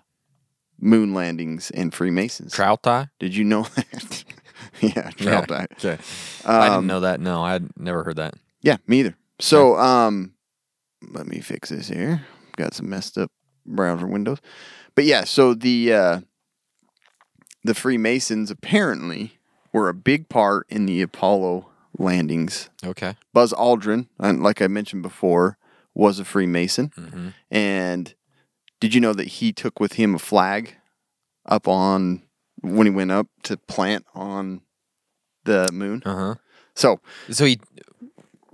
[0.79, 2.53] moon landings and Freemasons.
[2.53, 3.07] Trout tie?
[3.19, 4.23] Did you know that?
[4.81, 5.67] yeah, trout tie.
[5.73, 5.97] Okay.
[6.45, 7.19] I didn't Um, know that.
[7.19, 8.35] No, I'd never heard that.
[8.61, 9.15] Yeah, me either.
[9.39, 10.33] So, um,
[11.11, 12.25] let me fix this here.
[12.57, 13.31] Got some messed up
[13.65, 14.39] browser windows,
[14.95, 15.23] but yeah.
[15.23, 16.19] So the uh,
[17.63, 19.34] the Freemasons apparently
[19.75, 21.67] were a big part in the Apollo
[21.99, 22.69] landings.
[22.81, 23.15] Okay.
[23.33, 25.57] Buzz Aldrin, and like I mentioned before,
[25.93, 26.91] was a Freemason.
[26.97, 27.29] Mm-hmm.
[27.51, 28.15] And
[28.79, 30.75] did you know that he took with him a flag
[31.45, 32.23] up on
[32.61, 34.61] when he went up to plant on
[35.43, 36.01] the moon?
[36.05, 36.35] Uh huh.
[36.73, 37.59] So So he,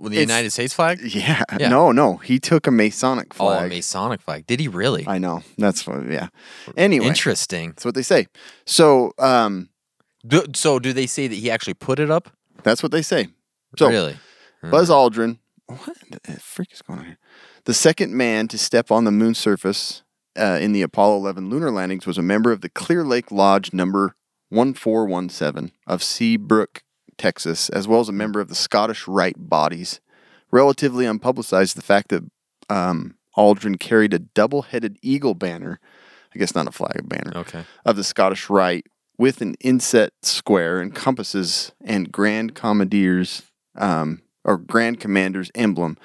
[0.00, 0.98] With the United States flag?
[1.04, 1.44] Yeah.
[1.56, 1.68] Yeah.
[1.68, 2.16] No, no.
[2.16, 3.62] He took a Masonic flag.
[3.62, 3.68] Oh, a.
[3.68, 4.44] Masonic flag.
[4.48, 5.04] Did he really?
[5.06, 5.44] I know.
[5.56, 6.10] That's what.
[6.10, 6.30] Yeah.
[6.76, 7.70] Anyway, Interesting.
[7.70, 8.26] that's what they say.
[8.66, 9.68] So, um,
[10.26, 12.30] Do, so, do they say that he actually put it up?
[12.62, 13.28] that's what they say.
[13.76, 14.16] So, really?
[14.62, 15.38] Buzz Aldrin.
[15.66, 17.18] What the freak is going on here?
[17.64, 20.02] The second man to step on the moon surface
[20.38, 23.72] uh, in the Apollo 11 lunar landings was a member of the Clear Lake Lodge
[23.72, 24.14] number
[24.50, 26.82] 1417 of Seabrook,
[27.16, 30.00] Texas, as well as a member of the Scottish Rite Bodies.
[30.50, 32.22] Relatively unpublicized, the fact that
[32.68, 35.80] um, Aldrin carried a double headed eagle banner,
[36.34, 37.64] I guess not a flag, a banner, Okay.
[37.84, 38.86] of the Scottish Rite
[39.18, 43.42] with an inset square and compasses and Grand Commandeer's
[43.76, 45.96] um, or Grand Commander's emblem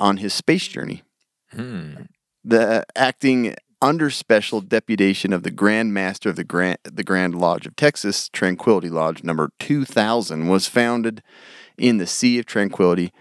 [0.00, 1.02] on his space journey.
[2.44, 7.66] The acting under special deputation of the Grand Master of the Grand the Grand Lodge
[7.66, 11.22] of Texas, Tranquility Lodge number two thousand, was founded
[11.76, 13.12] in the Sea of Tranquility.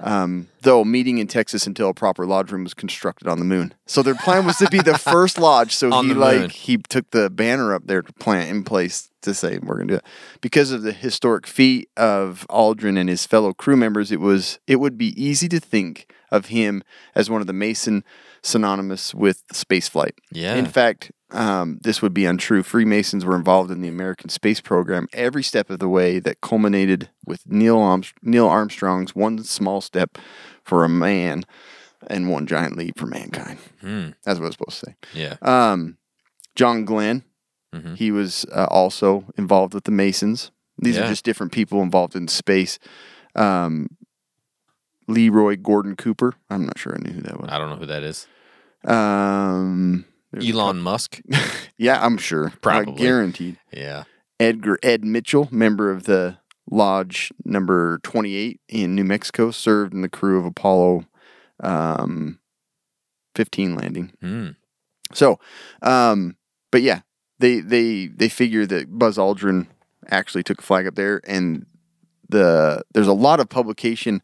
[0.00, 3.74] Um, though meeting in Texas until a proper lodge room was constructed on the moon.
[3.86, 5.74] So their plan was to be the first lodge.
[5.74, 6.50] So he like moon.
[6.50, 9.94] he took the banner up there to plant in place to say we're gonna do
[9.96, 10.04] it
[10.40, 14.10] because of the historic feat of Aldrin and his fellow crew members.
[14.10, 16.82] It was it would be easy to think of him
[17.14, 18.04] as one of the Mason
[18.42, 20.12] synonymous with spaceflight.
[20.32, 20.54] Yeah.
[20.54, 22.62] In fact, um, this would be untrue.
[22.62, 27.10] Freemasons were involved in the American space program every step of the way that culminated
[27.26, 30.18] with Neil, Neil Armstrong's one small step
[30.62, 31.44] for a man
[32.08, 33.58] and one giant leap for mankind.
[33.82, 34.96] That's what I was supposed to say.
[35.14, 35.36] Yeah.
[35.42, 35.98] Um,
[36.54, 37.24] John Glenn,
[37.74, 37.94] Mm-hmm.
[37.94, 40.50] he was uh, also involved with the Masons.
[40.78, 41.04] These Yeah.
[41.04, 42.78] are just different people involved in space.
[43.34, 43.88] Um,
[45.08, 46.34] Leroy Gordon Cooper.
[46.50, 47.48] I'm not sure I knew who that was.
[47.50, 48.26] I don't know who that is.
[48.84, 50.04] Um,
[50.40, 51.20] Elon Musk.
[51.78, 52.52] yeah, I'm sure.
[52.60, 52.94] Probably.
[52.94, 53.58] Uh, guaranteed.
[53.72, 54.04] Yeah.
[54.38, 56.38] Edgar Ed Mitchell, member of the
[56.70, 61.06] Lodge number 28 in New Mexico, served in the crew of Apollo
[61.62, 62.38] um,
[63.34, 64.12] 15 landing.
[64.20, 64.48] Hmm.
[65.12, 65.38] So,
[65.82, 66.36] um,
[66.72, 67.00] but yeah,
[67.38, 69.66] they they they figure that Buzz Aldrin
[70.08, 71.66] actually took a flag up there, and
[72.28, 74.22] the there's a lot of publication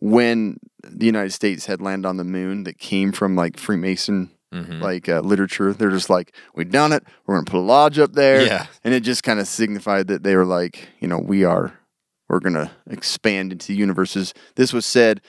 [0.00, 4.30] when the United States had land on the moon that came from like Freemason.
[4.52, 4.80] Mm-hmm.
[4.82, 7.02] Like uh, literature, they're just like, we've done it.
[7.26, 8.66] We're gonna put a lodge up there, Yeah.
[8.84, 11.76] and it just kind of signified that they were like, you know, we are,
[12.28, 14.32] we're gonna expand into universes.
[14.54, 15.20] This was said.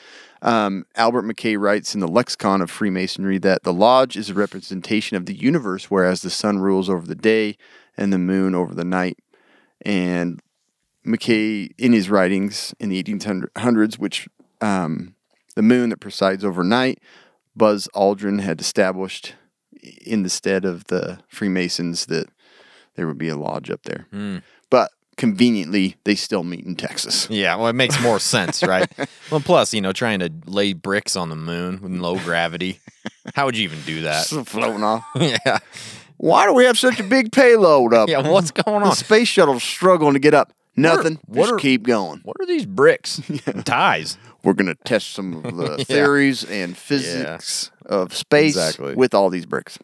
[0.42, 5.18] Um, Albert McKay writes in the Lexicon of Freemasonry that the lodge is a representation
[5.18, 7.58] of the universe, whereas the sun rules over the day
[7.98, 9.18] and the moon over the night.
[9.82, 10.42] And
[11.06, 14.28] McKay, in his writings in the 1800s, which
[14.62, 15.16] um,
[15.56, 17.00] the moon that presides overnight,
[17.56, 19.36] Buzz Aldrin had established
[20.06, 22.28] in the stead of the Freemasons that
[22.96, 24.08] there would be a lodge up there.
[24.70, 27.28] But conveniently, they still meet in Texas.
[27.30, 28.90] Yeah, well, it makes more sense, right?
[29.32, 32.80] Well, plus, you know, trying to lay bricks on the moon with low gravity.
[33.36, 34.28] How would you even do that?
[34.28, 35.04] Still floating off.
[35.20, 35.58] yeah.
[36.18, 38.08] Why do we have such a big payload up?
[38.08, 38.90] Yeah, what's going on?
[38.90, 40.54] The space shuttle's struggling to get up.
[40.76, 41.20] Nothing.
[41.26, 42.20] what Just are- keep going.
[42.24, 43.20] What are these bricks?
[43.66, 44.18] Ties.
[44.44, 45.84] We're gonna test some of the Yeah.
[45.86, 48.94] theories and physics of space Exactly.
[48.94, 49.80] with all these bricks.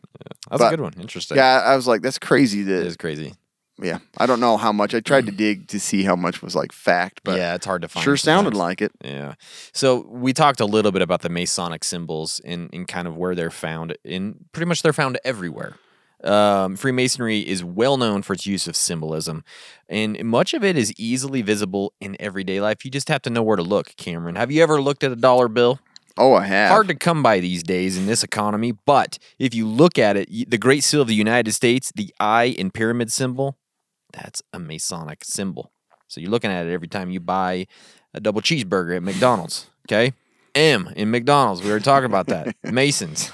[0.52, 0.94] That's But- a good one.
[1.02, 1.38] Interesting.
[1.38, 2.62] Yeah, I was like, that's crazy.
[2.62, 3.34] It That is crazy.
[3.82, 4.94] Yeah, I don't know how much.
[4.94, 7.82] I tried to dig to see how much was like fact, but yeah, it's hard
[7.82, 8.04] to find.
[8.04, 8.92] sure sounded like it.
[9.04, 9.36] Yeah.
[9.74, 13.36] So we talked a little bit about the Masonic symbols and, and kind of where
[13.36, 13.98] they're found.
[14.04, 15.76] In pretty much they're found everywhere.
[16.24, 19.44] Um, Freemasonry is well known for its use of symbolism,
[19.90, 22.86] and much of it is easily visible in everyday life.
[22.86, 23.96] You just have to know where to look.
[23.98, 25.80] Cameron, have you ever looked at a dollar bill?
[26.18, 26.70] Oh, I have.
[26.70, 30.50] Hard to come by these days in this economy, but if you look at it,
[30.50, 33.58] the Great Seal of the United States, the eye and pyramid symbol,
[34.14, 35.72] that's a Masonic symbol.
[36.08, 37.68] So you're looking at it every time you buy
[38.14, 39.70] a double cheeseburger at McDonald's.
[39.88, 40.14] Okay,
[40.56, 41.64] M in McDonald's.
[41.64, 42.56] We were talking about that.
[42.64, 43.32] Masons.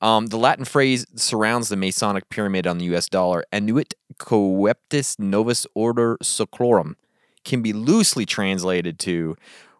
[0.00, 3.08] Um, the Latin phrase surrounds the Masonic pyramid on the U.S.
[3.08, 3.44] dollar.
[3.50, 6.94] Annuit coeptis novus order seclorum
[7.44, 9.36] can be loosely translated to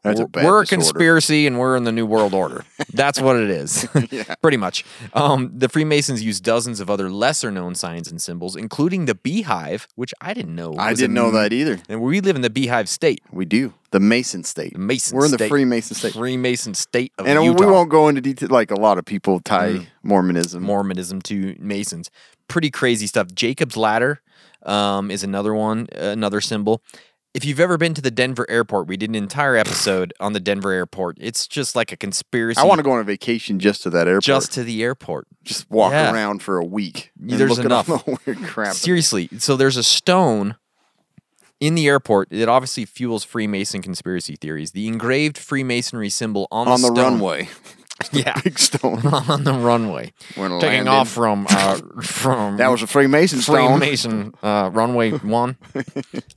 [0.08, 0.82] That's we're, bad we're a disorder.
[0.84, 2.64] conspiracy and we're in the New World Order.
[2.92, 3.86] That's what it is,
[4.42, 4.84] pretty much.
[5.14, 9.86] Um, the Freemasons use dozens of other lesser known signs and symbols, including the beehive,
[9.94, 10.74] which I didn't know.
[10.78, 11.80] I didn't know that either.
[11.88, 14.74] And we live in the beehive state, We do the Mason State.
[14.74, 15.48] the Mason We're in the state.
[15.48, 17.64] Freemason State, Freemason state of and Utah.
[17.64, 18.48] we won't go into detail.
[18.50, 20.62] Like a lot of people tie Mormonism.
[20.62, 22.10] Mormonism to Masons.
[22.48, 23.28] Pretty crazy stuff.
[23.34, 24.20] Jacob's ladder
[24.64, 26.82] um, is another one, another symbol.
[27.34, 30.40] If you've ever been to the Denver airport, we did an entire episode on the
[30.40, 31.18] Denver airport.
[31.20, 32.58] It's just like a conspiracy.
[32.60, 34.24] I want to go on a vacation just to that airport.
[34.24, 35.26] just to the airport.
[35.44, 36.12] just walk Yeah.
[36.12, 37.12] around for a week.
[37.16, 38.04] There's look at all enough.
[38.06, 38.74] the weird crap.
[38.74, 39.28] Seriously.
[39.38, 40.56] So there's a stone
[41.60, 44.70] in the airport, it obviously fuels Freemason conspiracy theories.
[44.72, 47.48] The engraved Freemasonry symbol on, On the stone- runway.
[48.12, 48.38] Yeah.
[48.42, 49.04] Big stone.
[49.06, 50.12] on the runway.
[50.36, 50.90] When Taking landed.
[50.90, 53.78] off from uh, from That was a Freemason stone.
[53.78, 55.56] Freemason uh, runway one.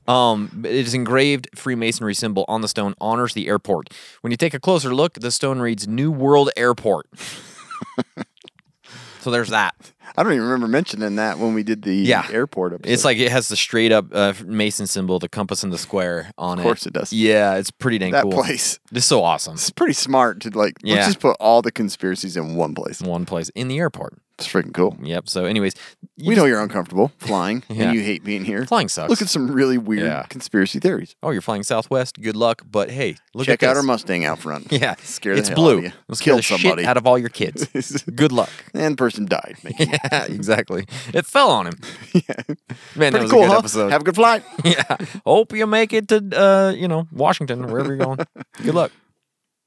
[0.08, 3.90] Um, it is engraved Freemasonry symbol on the stone honors the airport.
[4.22, 7.06] When you take a closer look, the stone reads "New World Airport."
[9.20, 9.91] so there's that.
[10.16, 12.26] I don't even remember mentioning that when we did the Yeah.
[12.30, 12.92] airport episode.
[12.92, 16.30] It's like it has the straight up uh, Mason symbol, the compass and the square
[16.36, 16.62] on it.
[16.62, 17.12] Of course it does.
[17.12, 18.32] Yeah, it's pretty dang that cool.
[18.32, 18.78] place.
[18.92, 19.54] It's so awesome.
[19.54, 20.74] It's pretty smart to like.
[20.82, 20.96] Yeah.
[20.96, 23.00] Let's just put all the conspiracies in one place.
[23.00, 24.18] One place in the airport.
[24.38, 24.96] It's freaking cool.
[25.00, 25.28] Yep.
[25.28, 25.74] So, anyways,
[26.18, 27.84] we just- know you're uncomfortable flying Yeah.
[27.90, 28.64] and you hate being here.
[28.66, 29.10] Flying sucks.
[29.10, 30.24] Look at some really weird Yeah.
[30.30, 31.14] conspiracy theories.
[31.22, 32.20] Oh, you're flying Southwest.
[32.20, 32.62] Good luck.
[32.68, 34.72] But hey, look Check at out our Mustang out front.
[34.72, 35.86] Yeah, Scare the it's blue.
[35.86, 35.92] out.
[36.08, 36.82] Let's Kill somebody.
[36.82, 37.66] shit out of all your kids.
[38.16, 38.50] Good luck.
[38.74, 39.58] and person died.
[39.62, 39.91] making it.
[40.12, 40.86] yeah, exactly.
[41.12, 41.74] It fell on him.
[42.14, 42.56] Man, that
[42.96, 43.58] Pretty was cool, a good huh?
[43.58, 43.92] episode.
[43.92, 44.42] Have a good flight.
[44.64, 44.96] yeah.
[45.26, 48.18] Hope you make it to uh, you know, Washington, wherever you're going.
[48.62, 48.92] Good luck.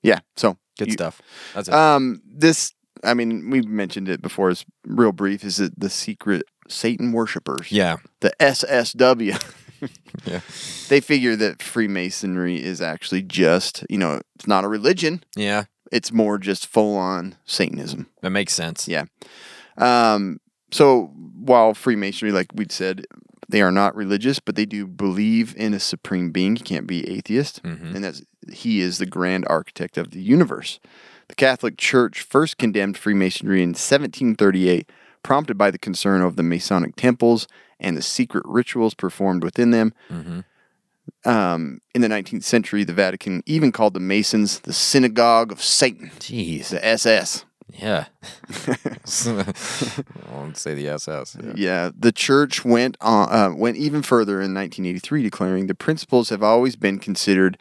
[0.04, 0.20] yeah.
[0.36, 1.22] So Good you- stuff.
[1.54, 1.74] That's it.
[1.74, 2.74] Um, this,
[3.04, 4.50] I mean, we've mentioned it before.
[4.50, 5.44] It's real brief.
[5.44, 7.72] Is it the secret Satan worshippers?
[7.72, 7.98] yeah.
[8.22, 9.52] The SSW.
[10.26, 10.40] Yeah.
[10.90, 15.24] They figure that Freemasonry is actually just, you know, it's not a religion.
[15.36, 15.66] Yeah.
[15.92, 18.08] It's more just full on Satanism.
[18.22, 18.88] That makes sense.
[18.88, 19.04] Yeah.
[19.78, 20.40] Um,
[20.72, 23.06] so while Freemasonry, like we'd said,
[23.48, 26.56] they are not religious, but they do believe in a supreme being.
[26.56, 30.80] You can't be atheist, and that's he is the grand architect of the universe.
[31.28, 34.92] The Catholic Church first condemned Freemasonry in 1738,
[35.24, 37.48] prompted by the concern of the Masonic temples
[37.80, 39.94] and the secret rituals performed within them.
[41.24, 46.12] Um, in the 19th century, the Vatican even called the Masons the synagogue of Satan,
[46.20, 46.70] Jeez.
[46.70, 47.46] the SS.
[47.74, 48.06] Yeah.
[48.68, 48.78] I
[50.32, 51.38] won't say the SS.
[51.42, 51.54] Yeah.
[51.56, 56.44] Yeah, the church went on, uh, went even further in 1983, declaring the principles have
[56.44, 57.58] always been considered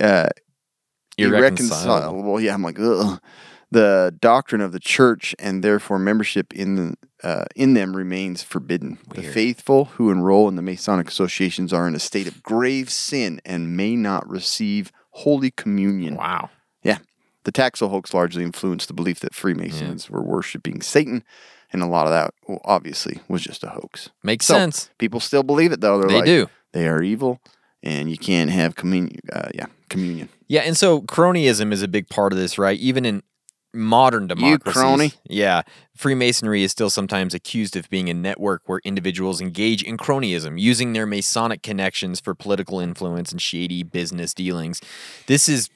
[0.00, 0.28] uh,
[1.16, 1.92] Irreconcilable.
[1.96, 2.40] irreconcilable.
[2.40, 3.20] Yeah, I'm like, ugh.
[3.70, 8.98] The doctrine of the church and therefore membership in the uh, in them remains forbidden.
[9.12, 13.42] The faithful who enroll in the Masonic associations are in a state of grave sin
[13.44, 16.14] and may not receive Holy Communion.
[16.14, 16.48] Wow.
[16.82, 16.98] Yeah.
[17.48, 21.24] The Taxil hoax largely influenced the belief that Freemasons were worshiping Satan,
[21.72, 24.10] and a lot of that well, obviously was just a hoax.
[24.22, 24.90] Makes So, sense.
[24.98, 25.98] People still believe it though.
[25.98, 26.50] They're They like, do.
[26.74, 27.40] They are evil,
[27.82, 29.20] and you can't have communion.
[29.32, 30.28] Uh, yeah, communion.
[30.46, 32.78] Yeah, and so cronyism is a big part of this, right?
[32.78, 33.22] Even in
[33.72, 34.76] modern democracies.
[34.76, 35.12] You crony.
[35.24, 35.62] Yeah.
[35.96, 40.92] Freemasonry is still sometimes accused of being a network where individuals engage in cronyism, using
[40.92, 44.82] their Masonic connections for political influence and shady business dealings.
[45.26, 45.70] This is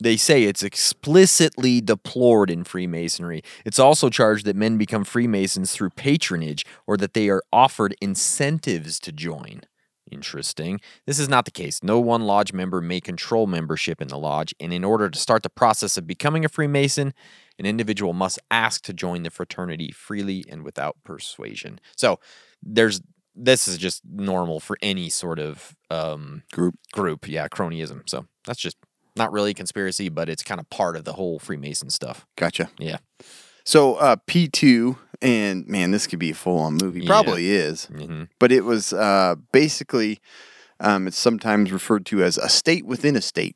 [0.00, 3.42] they say it's explicitly deplored in Freemasonry.
[3.64, 8.98] It's also charged that men become Freemasons through patronage or that they are offered incentives
[9.00, 9.62] to join.
[10.10, 10.80] Interesting.
[11.06, 11.82] This is not the case.
[11.82, 15.44] No one lodge member may control membership in the lodge, and in order to start
[15.44, 17.14] the process of becoming a Freemason,
[17.58, 21.78] an individual must ask to join the fraternity freely and without persuasion.
[21.96, 22.18] So,
[22.62, 23.00] there's
[23.36, 26.74] this is just normal for any sort of um, Group.
[26.92, 27.28] group.
[27.28, 28.02] Yeah, cronyism.
[28.08, 28.76] So that's just
[29.16, 32.26] not really a conspiracy, but it's kind of part of the whole Freemason stuff.
[32.36, 32.70] Gotcha.
[32.78, 32.98] Yeah.
[33.64, 37.00] So uh, P two, and man, this could be a full on movie.
[37.00, 37.08] Yeah.
[37.08, 40.20] Probably is, hmm but it was uh, basically.
[40.82, 43.54] Um, it's sometimes referred to as a state within a state,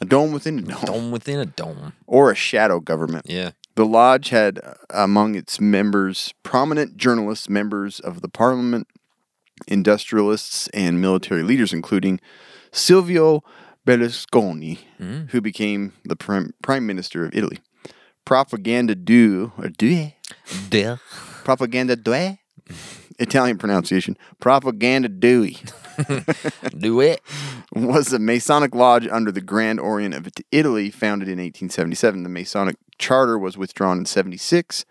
[0.00, 1.92] a dome within a dome, Dome within a dome.
[2.08, 3.26] or a shadow government.
[3.28, 3.52] Yeah.
[3.76, 8.88] The lodge had uh, among its members prominent journalists, members of the parliament,
[9.68, 12.20] industrialists, and military leaders, including
[12.72, 13.42] Silvio
[13.90, 14.78] Berlusconi,
[15.30, 17.58] who became the prime, prime minister of Italy.
[18.24, 20.12] Propaganda do or due
[20.68, 20.96] Duh.
[21.42, 22.36] propaganda due
[23.18, 25.58] Italian pronunciation propaganda dewey
[26.78, 27.20] Do it.
[27.72, 32.22] was a Masonic lodge under the Grand Orient of Italy, founded in 1877.
[32.22, 34.84] The Masonic charter was withdrawn in 76,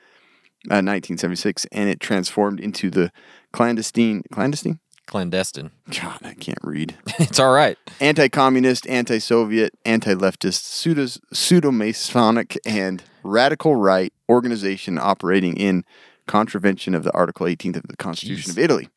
[0.66, 3.12] uh, 1976, and it transformed into the
[3.52, 4.80] clandestine, clandestine?
[5.10, 5.72] Clandestine.
[6.02, 6.96] God, I can't read.
[7.18, 7.78] It's all right.
[8.00, 15.84] Anti-communist, anti-Soviet, anti-leftist, pseudo pseudo-Masonic, and radical right organization operating in
[16.28, 18.54] contravention of the Article 18th of the Constitution Jeez.
[18.54, 18.90] of Italy.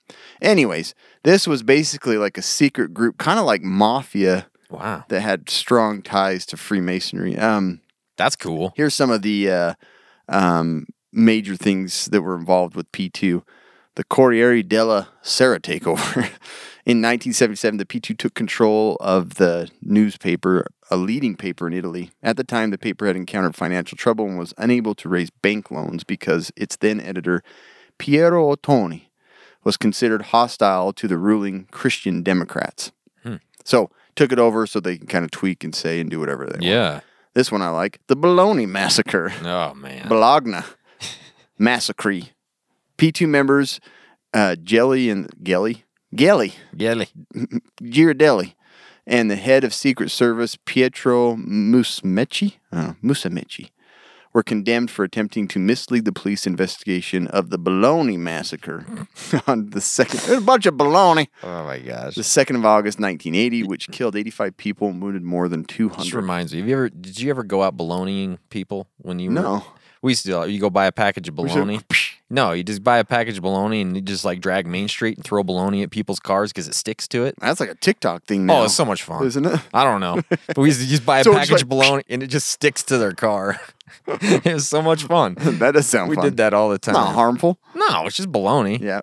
[0.43, 0.95] Anyways,
[1.25, 5.05] this was basically like a secret group, kind of like mafia Wow.
[5.09, 7.37] that had strong ties to Freemasonry.
[7.39, 7.81] Um,
[8.17, 8.73] That's cool.
[8.77, 9.75] here's some of the uh,
[10.29, 13.43] um, major things that were involved with P2.
[13.95, 16.17] The Corriere della Sera takeover.
[16.87, 22.11] in 1977, the P2 took control of the newspaper, a leading paper in Italy.
[22.23, 25.71] At the time, the paper had encountered financial trouble and was unable to raise bank
[25.71, 27.43] loans because its then editor,
[27.99, 29.09] Piero Ottoni,
[29.65, 32.93] was considered hostile to the ruling Christian Democrats.
[33.23, 33.37] Hmm.
[33.65, 36.47] So took it over so they can kind of tweak and say and do whatever
[36.47, 36.63] they want.
[36.63, 37.01] Yeah.
[37.35, 38.01] This one I like.
[38.09, 39.33] The Bologna Massacre.
[39.43, 40.09] Oh man.
[40.09, 40.61] Bologna
[41.59, 42.23] Massacre.
[43.03, 43.81] P2 members,
[44.33, 45.83] uh, Jelly and Gelli,
[46.15, 47.09] Gelli, Gelli.
[47.83, 48.55] Girardelli,
[49.05, 53.71] and the head of Secret Service, Pietro Musmecci, uh, Musumeci,
[54.33, 58.87] were condemned for attempting to mislead the police investigation of the Bologna massacre
[59.49, 60.21] on the second.
[60.21, 61.27] There's a bunch of baloney.
[61.43, 62.15] Oh my gosh.
[62.15, 65.99] The second of August, 1980, which killed 85 people and wounded more than 200.
[65.99, 66.23] This 200.
[66.23, 66.61] reminds me.
[66.61, 66.89] Have you ever?
[66.89, 69.31] Did you ever go out baloneying people when you?
[69.31, 69.65] Were, No.
[70.03, 70.49] We used to.
[70.49, 71.81] You go buy a package of bologna.
[72.33, 75.19] No, you just buy a package of bologna and you just like drag Main Street
[75.19, 77.35] and throw bologna at people's cars because it sticks to it.
[77.39, 78.61] That's like a TikTok thing now.
[78.61, 79.61] Oh, it's so much fun, Isn't it?
[79.75, 81.69] I don't know, but we used to just buy a So it's package like- of
[81.69, 83.61] bologna and it just sticks to their car.
[84.09, 85.35] it was so much fun.
[85.39, 86.25] that does sound We fun.
[86.25, 86.95] did that all the time.
[86.95, 87.59] Not harmful.
[87.75, 88.79] No, it's just bologna.
[88.81, 89.01] Yeah.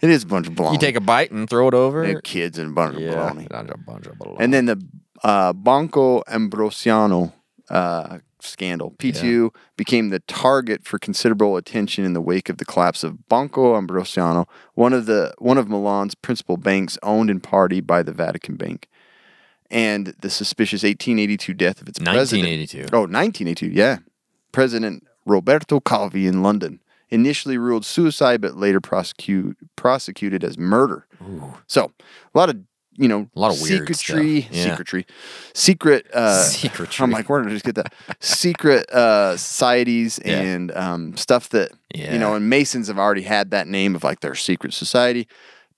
[0.00, 0.74] it is a bunch of bologna.
[0.76, 2.04] You take a bite and throw it over.
[2.04, 3.48] and kids and a bunch of yeah, bologna.
[3.50, 4.44] not a bunch of bologna.
[4.44, 4.80] And then the
[5.24, 7.32] uh, Banco Ambrosiano
[7.68, 8.92] uh, scandal.
[8.98, 13.76] P2 became the target for considerable attention in the wake of the collapse of Banco
[13.76, 18.56] Ambrosiano, one of the one of Milan's principal banks owned in party by the Vatican
[18.56, 18.88] Bank.
[19.70, 22.48] And the suspicious 1882 death of its president.
[22.48, 22.96] 1982.
[22.96, 23.98] Oh, 1982, yeah.
[24.50, 26.80] President Roberto Calvi in London.
[27.10, 31.06] Initially ruled suicide, but later prosecute, prosecuted as murder.
[31.66, 31.92] So,
[32.34, 32.56] a lot of,
[32.98, 34.54] you know, A lot of weird secretry, stuff.
[34.56, 34.64] Yeah.
[34.70, 35.06] secretry,
[35.54, 37.02] secret, uh, Secretry.
[37.04, 37.92] I'm like, where did I just get that?
[38.20, 40.40] secret uh, societies Yeah.
[40.40, 42.12] and um, stuff that, Yeah.
[42.12, 45.28] you know, and Masons have already had that name of like their secret society.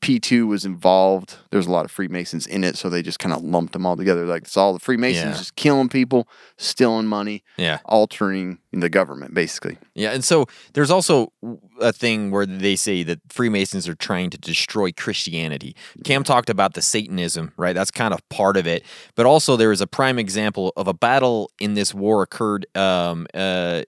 [0.00, 1.34] P2 was involved.
[1.50, 3.96] There's a lot of Freemasons in it, so they just kind of lumped them all
[3.98, 4.24] together.
[4.24, 5.32] Like it's all the Freemasons Yeah.
[5.36, 7.80] just killing people, stealing money, Yeah.
[7.84, 9.76] altering the government, basically.
[9.94, 11.32] Yeah, and so there's also
[11.80, 15.74] a thing where they say that Freemasons are trying to destroy Christianity.
[16.04, 17.74] Cam talked about the Satanism, right?
[17.74, 18.84] That's kind of part of it.
[19.14, 23.26] But also there is a prime example of a battle in this war occurred um,
[23.34, 23.82] uh,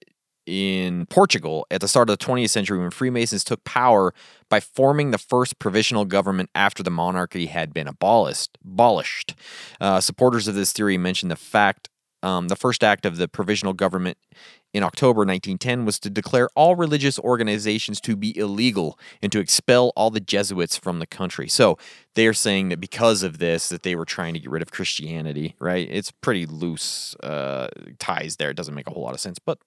[0.47, 4.13] in Portugal at the start of the 20th century when Freemasons took power
[4.49, 8.59] by forming the first provisional government after the monarchy had been abolished.
[8.65, 9.35] abolished.
[9.81, 11.89] Uh, supporters of this theory mention the fact
[12.23, 14.17] um, the first act of the provisional government
[14.73, 19.93] in October 1910 was to declare all religious organizations to be illegal and to expel
[19.97, 21.49] all the Jesuits from the country.
[21.49, 21.77] So
[22.15, 25.55] they're saying that because of this, that they were trying to get rid of Christianity.
[25.59, 25.89] Right?
[25.91, 27.69] It's pretty loose uh,
[27.99, 28.51] ties there.
[28.51, 29.59] It doesn't make a whole lot of sense, but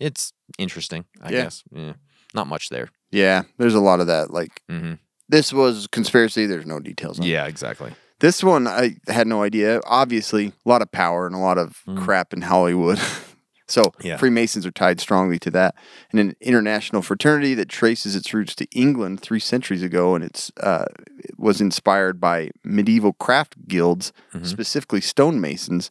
[0.00, 1.04] it's interesting.
[1.22, 1.42] I Yeah.
[1.42, 1.62] guess.
[1.72, 1.92] Yeah.
[2.34, 2.88] Not much there.
[3.10, 4.30] Yeah, there's a lot of that.
[4.32, 4.98] Like, Mhm.
[5.28, 6.46] this was conspiracy.
[6.46, 7.28] There's no details on it.
[7.28, 7.46] Yeah.
[7.46, 7.92] Exactly.
[8.20, 9.80] This one, I had no idea.
[9.86, 12.98] Obviously, a lot of power and a lot of crap in Hollywood.
[13.66, 14.04] so, Mm.
[14.04, 14.16] Yeah.
[14.16, 15.74] Freemasons are tied strongly to that.
[16.10, 20.50] And an international fraternity that traces its roots to England three centuries ago, and it's
[20.60, 20.86] uh,
[21.18, 24.44] it was inspired by medieval craft guilds, Mm-hmm.
[24.44, 25.90] specifically stonemasons.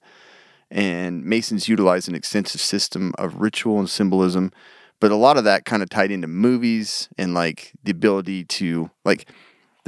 [0.71, 4.51] And Masons utilize an extensive system of ritual and symbolism,
[4.99, 8.91] but a lot of that kind of tied into movies and like the ability to
[9.03, 9.27] like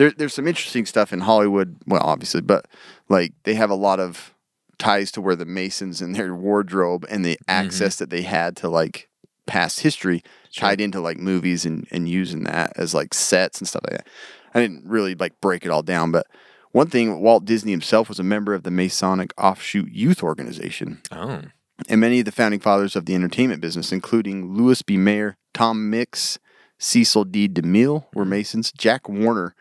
[0.02, 1.78] there, there's some interesting stuff in Hollywood.
[1.86, 2.66] Well, obviously, but
[3.08, 4.34] like they have a lot of
[4.80, 7.52] ties to where the Masons and their wardrobe and the mm-hmm.
[7.52, 9.10] access that they had to like
[9.46, 10.24] past history
[10.56, 14.08] tied into like movies and, and using that as like sets and stuff like that.
[14.56, 16.26] I didn't really like break it all down, but
[16.72, 21.44] one thing Walt Disney himself was a member of the Masonic offshoot youth organization Oh.
[21.90, 24.98] and many of the founding fathers of the entertainment business, including Louis B.
[24.98, 26.40] Mayer, Tom Mix,
[26.80, 27.48] Cecil B.
[27.48, 28.32] DeMille, were mm-hmm.
[28.32, 28.72] Masons.
[28.72, 29.54] Jack Warner,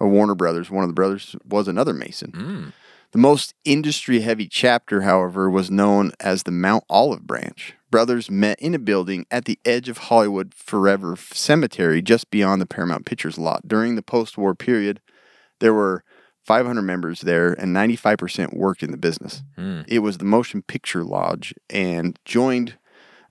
[0.00, 2.72] or Warner Brothers, one of the brothers, was another Mason.
[3.12, 7.74] The most industry heavy chapter, however, was known as the Mount Olive branch.
[7.90, 12.66] Brothers met in a building at the edge of Hollywood Forever Cemetery, just beyond the
[12.66, 13.66] Paramount Pictures lot.
[13.66, 15.00] During the post war period,
[15.60, 16.04] there were
[16.44, 19.42] 500 members there, and 95% worked in the business.
[19.88, 22.76] It was the Motion Picture Lodge, and joined,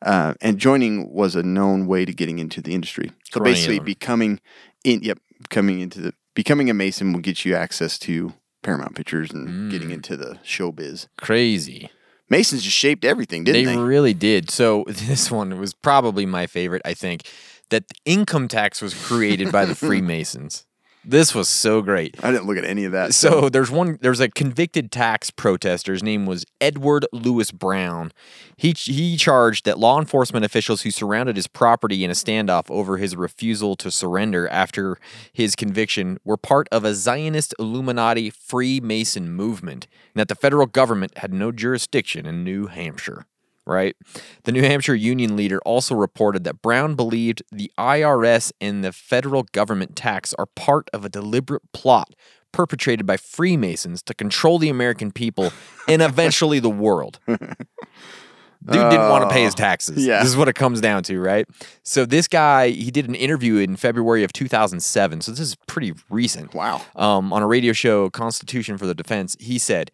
[0.04, 3.12] uh, and joining was a known way to getting into the industry.
[3.32, 4.40] So basically, becoming
[4.84, 5.20] in, yep,
[5.52, 8.32] coming into the becoming a Mason will get you access to
[8.62, 9.72] Paramount Pictures and Mm.
[9.72, 11.08] getting into the showbiz.
[11.18, 11.90] Crazy.
[12.30, 13.82] Masons just shaped everything, didn't they they?
[13.82, 14.52] really did.
[14.52, 16.84] So this one was probably my favorite.
[16.86, 17.24] I think
[17.72, 20.66] that income tax was created by the Freemasons.
[21.10, 22.22] This was so great.
[22.22, 23.14] I didn't look at any of that.
[23.14, 23.98] So there's one.
[24.02, 25.94] There's a convicted tax protester.
[25.94, 28.12] His name was Edward Lewis Brown.
[28.58, 32.98] He he charged that law enforcement officials who surrounded his property in a standoff over
[32.98, 34.98] his refusal to surrender after
[35.32, 41.18] his conviction were part of a Zionist Illuminati Freemason movement, and that the federal government
[41.20, 43.26] had no jurisdiction in New Hampshire.
[43.68, 43.96] Right?
[44.44, 49.44] The New Hampshire union leader also reported that Brown believed the IRS and the federal
[49.44, 52.14] government tax are part of a deliberate plot
[52.52, 55.52] perpetrated by Freemasons to control the American people
[55.88, 57.20] and eventually the world.
[57.28, 60.06] Dude didn't want to pay his taxes.
[60.06, 60.20] yeah.
[60.20, 61.48] This is what it comes down to, right?
[61.84, 65.22] So this guy, he did an interview in February of 2007.
[65.22, 66.54] So this is pretty recent.
[66.54, 66.82] Wow.
[66.96, 69.92] Um, on a radio show, Constitution for the Defense, he said,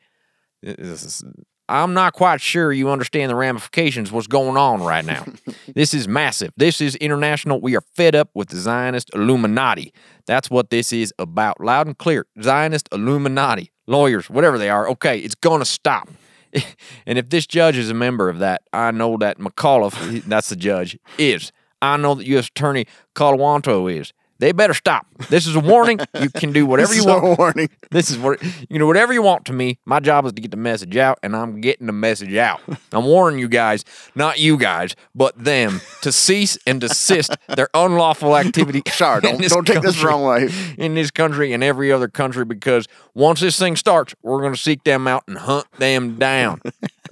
[0.62, 1.24] this is,
[1.70, 5.26] I'm not quite sure you understand the ramifications what's going on right now.
[5.76, 6.52] this is massive.
[6.58, 7.62] This is international.
[7.62, 9.94] We are fed up with the Zionist Illuminati.
[10.26, 11.62] That's what this is about.
[11.62, 12.26] Loud and clear.
[12.42, 13.72] Zionist Illuminati.
[13.88, 14.90] Lawyers, whatever they are.
[14.90, 16.10] Okay, it's going to stop.
[17.06, 20.56] and if this judge is a member of that, I know that McAuliffe, that's the
[20.56, 21.52] judge, is.
[21.82, 22.48] I know that U.S.
[22.48, 24.14] Attorney Colantuono is.
[24.44, 25.08] They better stop.
[25.30, 26.00] This is a warning.
[26.20, 27.40] You can do whatever you want.
[27.40, 27.70] warning.
[27.92, 29.80] This is what you do whatever you want to me.
[29.86, 32.60] My job is to get the message out, and I'm getting the message out.
[32.92, 33.86] I'm warning you guys,
[34.16, 38.82] not you guys, but them, to cease and desist their unlawful activity.
[38.90, 40.50] Sorry, don't- don't take this wrong way.
[40.78, 44.60] In this country and every other country, because once this thing starts, we're going to
[44.60, 46.60] seek them out and hunt them down.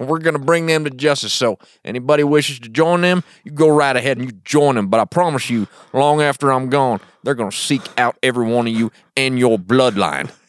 [0.02, 1.32] And we're going to bring them to justice.
[1.32, 4.88] So anybody wishes to join them, you go right ahead and you join them.
[4.88, 8.66] But I promise you, long after I'm gone, they're going to seek out every one
[8.66, 10.30] of you and your bloodline.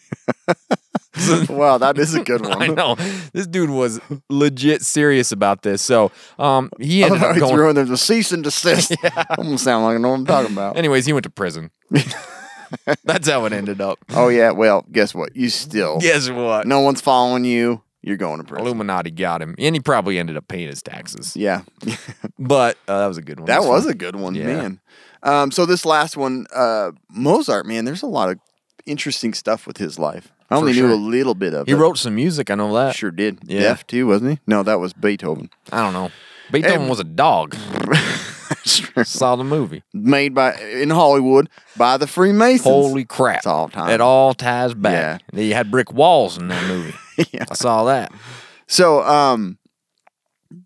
[1.47, 2.59] Wow, that is a good one.
[2.59, 2.95] I know
[3.33, 4.01] this dude was
[4.31, 5.83] legit serious about this.
[5.83, 7.69] So um, he ended up going.
[7.69, 8.95] in there the cease and desist.
[9.03, 10.75] I'm gonna sound like I know what I'm talking about.
[10.75, 11.69] Anyways, he went to prison.
[13.03, 13.99] That's how it ended up.
[14.09, 15.35] Oh yeah, well, guess what?
[15.35, 16.65] You still Guess what?
[16.65, 17.83] no one's following you.
[18.03, 18.65] You're going to prison.
[18.65, 21.35] Illuminati got him, and he probably ended up paying his taxes.
[21.37, 21.61] Yeah,
[22.39, 23.47] But uh, that was a good one.
[23.47, 23.91] that This was one.
[23.91, 24.45] a good one, Yeah.
[24.45, 24.79] man.
[25.23, 28.39] Um, so this last one, uh, Mozart, man, there's a lot of
[28.85, 30.31] interesting stuff with his life.
[30.49, 30.89] I only sure.
[30.89, 31.77] knew a little bit of He it.
[31.77, 32.51] wrote some music.
[32.51, 32.93] I know that.
[32.95, 33.39] Sure did.
[33.45, 33.61] Yeah.
[33.61, 34.39] Deaf too, wasn't he?
[34.45, 35.49] No, that was Beethoven.
[35.71, 36.11] I don't know.
[36.51, 37.55] Beethoven Hey, was a dog.
[38.65, 39.83] Saw the movie.
[39.93, 42.63] Made by in Hollywood by the Freemasons.
[42.63, 43.37] Holy crap!
[43.37, 43.89] It's all time.
[43.89, 45.21] It all ties back.
[45.33, 45.39] Yeah.
[45.41, 46.93] You had brick walls in that movie.
[47.31, 47.45] Yeah.
[47.49, 48.11] I saw that.
[48.65, 49.59] So, um,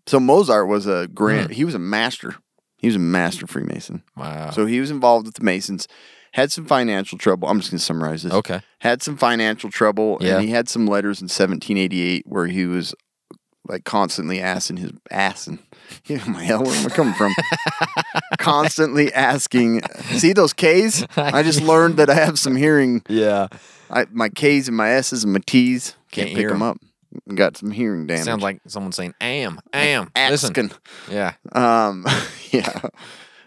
[0.06, 1.50] so Mozart was a grand.
[1.50, 2.36] He was a master.
[2.78, 4.02] He was a master Freemason.
[4.16, 4.48] Wow.
[4.50, 5.86] So he was involved with the Masons.
[6.32, 7.48] Had some financial trouble.
[7.48, 8.32] I'm just going to summarize this.
[8.32, 8.60] Okay.
[8.78, 10.36] Had some financial trouble, Yeah.
[10.36, 12.94] and he had some letters in 1788 where he was
[13.68, 15.58] like constantly asking his ass asking.
[16.06, 17.32] Yeah, my hell, where am I coming from?
[18.38, 19.82] constantly asking.
[20.16, 21.06] See those K's?
[21.16, 23.02] I just learned that I have some hearing.
[23.08, 23.48] Yeah.
[23.90, 26.62] I, my K's and my S's and my T's can't, Can't pick them 'em.
[26.62, 26.76] up.
[27.34, 28.24] Got some hearing damage.
[28.24, 30.50] Sounds like someone saying "am, am." Listen.
[30.50, 30.72] asking.
[31.10, 31.32] Yeah.
[31.52, 32.04] Um,
[32.50, 32.80] yeah.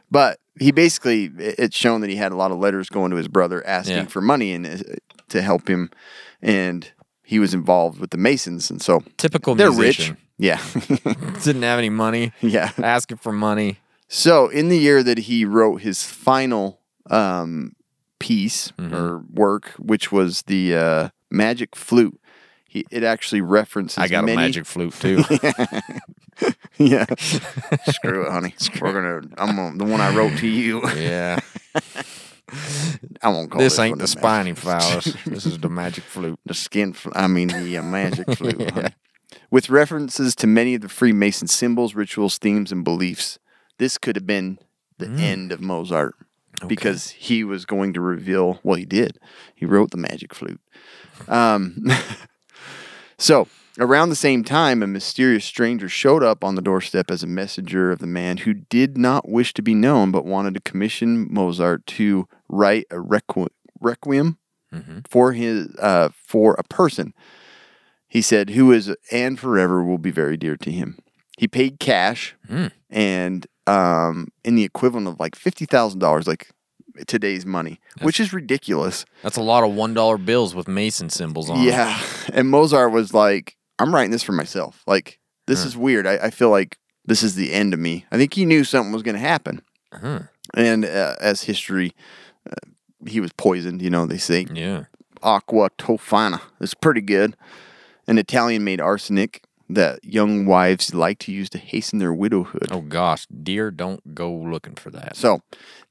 [0.10, 3.28] But he basically, it's shown that he had a lot of letters going to his
[3.28, 4.06] brother asking Yeah.
[4.06, 4.78] for money and uh,
[5.30, 5.92] to help him,
[6.42, 6.92] and
[7.32, 10.16] he was involved with the Masons, and so Typical they're musician.
[10.16, 10.24] rich.
[10.38, 10.60] Yeah,
[11.44, 12.34] Didn't have any money.
[12.42, 12.72] yeah.
[12.78, 13.78] Asking for money.
[14.10, 17.74] So in the year that he wrote his final um,
[18.20, 18.94] piece Mm-hmm.
[18.94, 22.20] or work, which was the uh, Magic Flute,
[22.68, 23.98] he it actually references.
[23.98, 25.24] I got many, a magic flute too.
[26.78, 27.06] Yeah,
[27.86, 28.56] screw it, honey.
[28.82, 29.36] We're gonna.
[29.38, 30.82] I'm gonna, the one I wrote to you.
[30.98, 31.40] yeah.
[33.22, 35.16] I won't call This one ain't the spiny flowers.
[35.26, 36.40] This is the magic flute.
[36.46, 36.94] the skin.
[36.94, 38.70] Fl- I mean the uh, magic flute.
[38.72, 38.90] honey.
[39.50, 43.40] With references to many of the Freemason symbols, rituals, themes, and beliefs,
[43.78, 44.58] this could have been
[44.98, 45.20] the Mm.
[45.20, 46.16] end of Mozart
[46.68, 48.60] because he was going to reveal.
[48.64, 49.18] Well, he did.
[49.56, 50.62] He wrote the magic flute.
[51.28, 51.86] Um,
[53.18, 53.48] so
[53.80, 57.92] around the same time, a mysterious stranger showed up on the doorstep as a messenger
[57.92, 61.86] of the man who did not wish to be known, but wanted to commission Mozart
[61.88, 63.48] to write a requ-
[63.80, 64.38] requiem
[65.10, 67.14] for his uh, for a person.
[68.08, 70.98] He said, "Who is and forever will be very dear to him."
[71.38, 72.36] He paid cash
[72.90, 76.50] and um, in the equivalent of like fifty thousand dollars, like
[77.08, 79.06] today's money, which is ridiculous.
[79.24, 81.64] That's a lot of one dollar bills with Mason symbols on.
[81.64, 82.00] Yeah.
[82.34, 84.84] And Mozart was like, I'm writing this for myself.
[84.88, 86.06] Like, this is weird.
[86.08, 88.06] I, I feel like this is the end of me.
[88.12, 89.62] I think he knew something was going to happen.
[90.54, 91.94] And uh, as history,
[92.50, 92.56] uh,
[93.08, 93.82] he was poisoned.
[93.82, 94.86] You know, they say Yeah.
[95.24, 96.42] aqua tofana.
[96.60, 97.36] It's pretty good.
[98.08, 102.68] An Italian made arsenic that young wives like to use to hasten their widowhood.
[102.72, 105.16] Oh gosh, dear, don't go looking for that.
[105.16, 105.42] So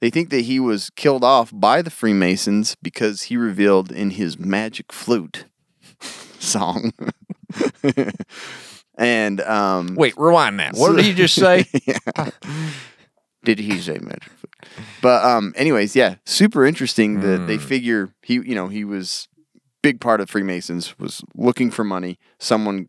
[0.01, 4.39] they think that he was killed off by the Freemasons because he revealed in his
[4.39, 5.47] magic flute
[6.39, 6.93] song.
[8.99, 10.75] and um, Wait, rewind that.
[10.75, 11.65] What did he just say?
[13.45, 14.55] did he say magic flute?
[15.03, 17.47] But um, anyways, yeah, super interesting that Hmm.
[17.47, 19.29] they figure he, you know, he was
[19.83, 22.19] big part of Freemasons was looking for money.
[22.39, 22.89] Someone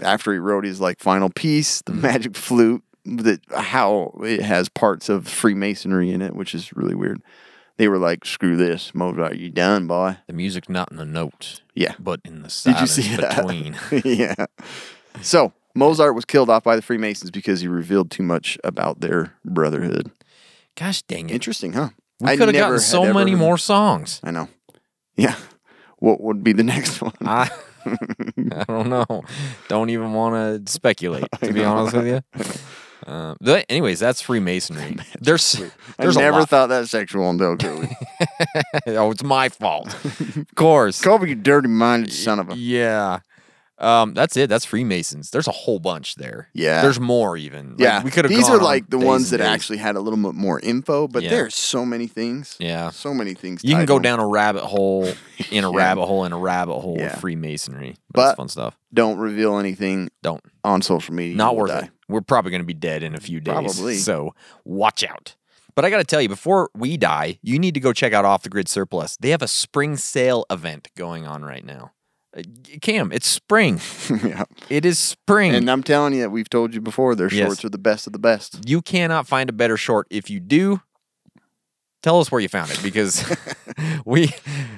[0.00, 5.08] after he wrote his like final piece, the magic flute, that how it has parts
[5.08, 7.22] of Freemasonry in it, which is really weird.
[7.78, 11.62] They were like, "Screw this, Mozart, you done, boy." The music not in the notes.
[11.74, 11.94] Yeah.
[11.98, 13.36] But in the Did you silence see that?
[13.36, 13.76] between.
[14.04, 14.46] yeah.
[15.20, 19.34] So Mozart was killed off by the Freemasons because he revealed too much about their
[19.44, 20.10] brotherhood.
[20.76, 21.34] Gosh dang it.
[21.34, 21.90] Interesting, huh?
[22.20, 24.20] We I could have gotten so many more songs.
[24.22, 24.48] I know.
[25.16, 25.36] Yeah.
[25.98, 27.12] What would be the next one?
[27.22, 27.50] I
[27.84, 29.22] I don't know.
[29.68, 31.24] Don't even want to speculate.
[31.40, 32.20] To be honest with you.
[33.04, 34.96] Uh, but anyways, that's Freemasonry.
[35.20, 35.60] There's
[35.98, 36.48] I there's never a lot.
[36.48, 37.88] thought that sexual until Kobe.
[38.86, 39.92] oh, it's my fault.
[40.04, 41.00] Of course.
[41.00, 42.56] Kobe, you dirty minded son of a.
[42.56, 43.18] Yeah.
[43.82, 44.48] Um, that's it.
[44.48, 45.30] That's Freemasons.
[45.30, 46.48] There's a whole bunch there.
[46.54, 46.82] Yeah.
[46.82, 47.70] There's more even.
[47.70, 48.30] Like, Yeah, we could have.
[48.32, 49.46] these are on like the ones that days.
[49.48, 51.30] actually had a little bit more info, but Yeah.
[51.30, 52.56] there's so many things.
[52.60, 52.90] Yeah.
[52.90, 53.62] so many things.
[53.64, 54.02] You can go 'em.
[54.02, 55.04] down a rabbit hole
[55.50, 55.76] in a Yeah.
[55.76, 57.16] rabbit hole in a rabbit hole Yeah.
[57.16, 57.96] Freemasonry.
[58.12, 58.78] But- That's fun stuff.
[58.94, 60.42] Don't reveal anything Don't.
[60.64, 61.36] on social media.
[61.36, 61.78] Not worth die.
[61.80, 61.90] it.
[62.08, 63.52] We're probably going to be dead in a few days.
[63.54, 63.96] Probably.
[63.96, 65.34] So watch out.
[65.74, 68.26] But I got to tell you, before we die, you need to go check out
[68.26, 69.16] Off the Grid Surplus.
[69.18, 71.92] They have a spring sale event going on right now.
[72.36, 72.42] Uh,
[72.80, 73.80] Cam, it's spring.
[74.24, 74.44] yeah.
[74.70, 75.54] It is spring.
[75.54, 77.46] And I'm telling you, we've told you before, their Yes.
[77.46, 78.60] shorts are the best of the best.
[78.66, 80.06] you cannot find a better short.
[80.10, 80.80] If you do,
[82.02, 83.24] tell us where you found it because
[84.06, 84.30] we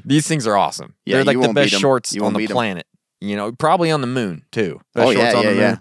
[0.05, 0.95] these things are awesome.
[1.07, 2.49] Yeah, They're like the beat shorts on the 'em.
[2.49, 2.87] planet.
[3.21, 4.81] You know, probably on the moon too.
[4.95, 5.81] Best Oh, shorts yeah, on the yeah, moon.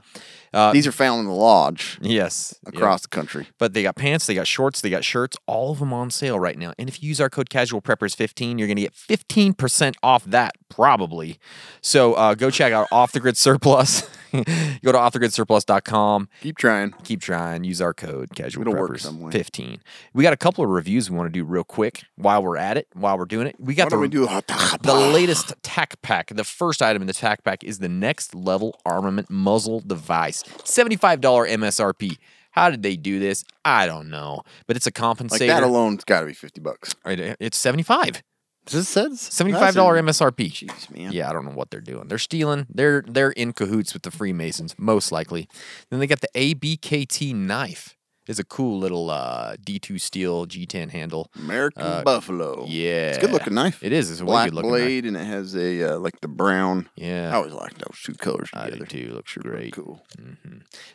[0.54, 3.47] Uh, These are found in the lodge yes, across the country.
[3.58, 6.39] But they got pants, they got shorts, they got shirts, all of them on sale
[6.39, 6.74] right now.
[6.78, 10.24] And if you use our code Casual Preppers 15, you're going to get 15% off
[10.26, 11.39] that, probably.
[11.82, 14.08] So uh, go check out Off the Grid Surplus.
[14.84, 16.29] go to offthegridsurplus.com.
[16.41, 16.93] Keep trying.
[17.03, 17.63] Keep trying.
[17.63, 19.31] Use our code Casual It'll work Preppers some way.
[19.31, 19.81] 15.
[20.13, 22.77] We got a couple of reviews we want to do real quick while we're at
[22.77, 23.55] it, while we're doing it.
[23.59, 24.25] We got What the we do?
[24.81, 26.27] the latest Tac Pack.
[26.36, 30.43] The first item in the Tac Pack is the next level armament muzzle device.
[30.43, 32.17] $75 MSRP.
[32.51, 33.43] How did they do this?
[33.65, 34.43] I don't know.
[34.67, 35.31] But it's a compensator.
[35.31, 36.95] Like that alone's got to be 50 bucks.
[37.05, 38.21] Right, It's 75
[38.66, 40.51] This says $75 MSRP.
[40.51, 41.11] Jeez, man.
[41.11, 42.07] Yeah, I don't know what they're doing.
[42.07, 42.66] They're stealing.
[42.74, 45.47] They're they're in cahoots with the Freemasons, most likely.
[45.89, 47.97] Then they got the ABKT knife.
[48.26, 51.30] It's a cool little uh, D2 steel G10 handle.
[51.36, 52.66] American Buffalo.
[52.70, 53.84] Yeah, It's a good looking knife.
[53.84, 54.09] It is.
[54.09, 54.80] It's a Black good looking knife.
[54.80, 56.88] blade, and it has a uh, like the brown.
[56.95, 57.32] Yeah.
[57.34, 58.86] I always like those two colors I do together.
[58.86, 59.11] too.
[59.14, 59.74] Looks great.
[59.74, 60.01] Cool.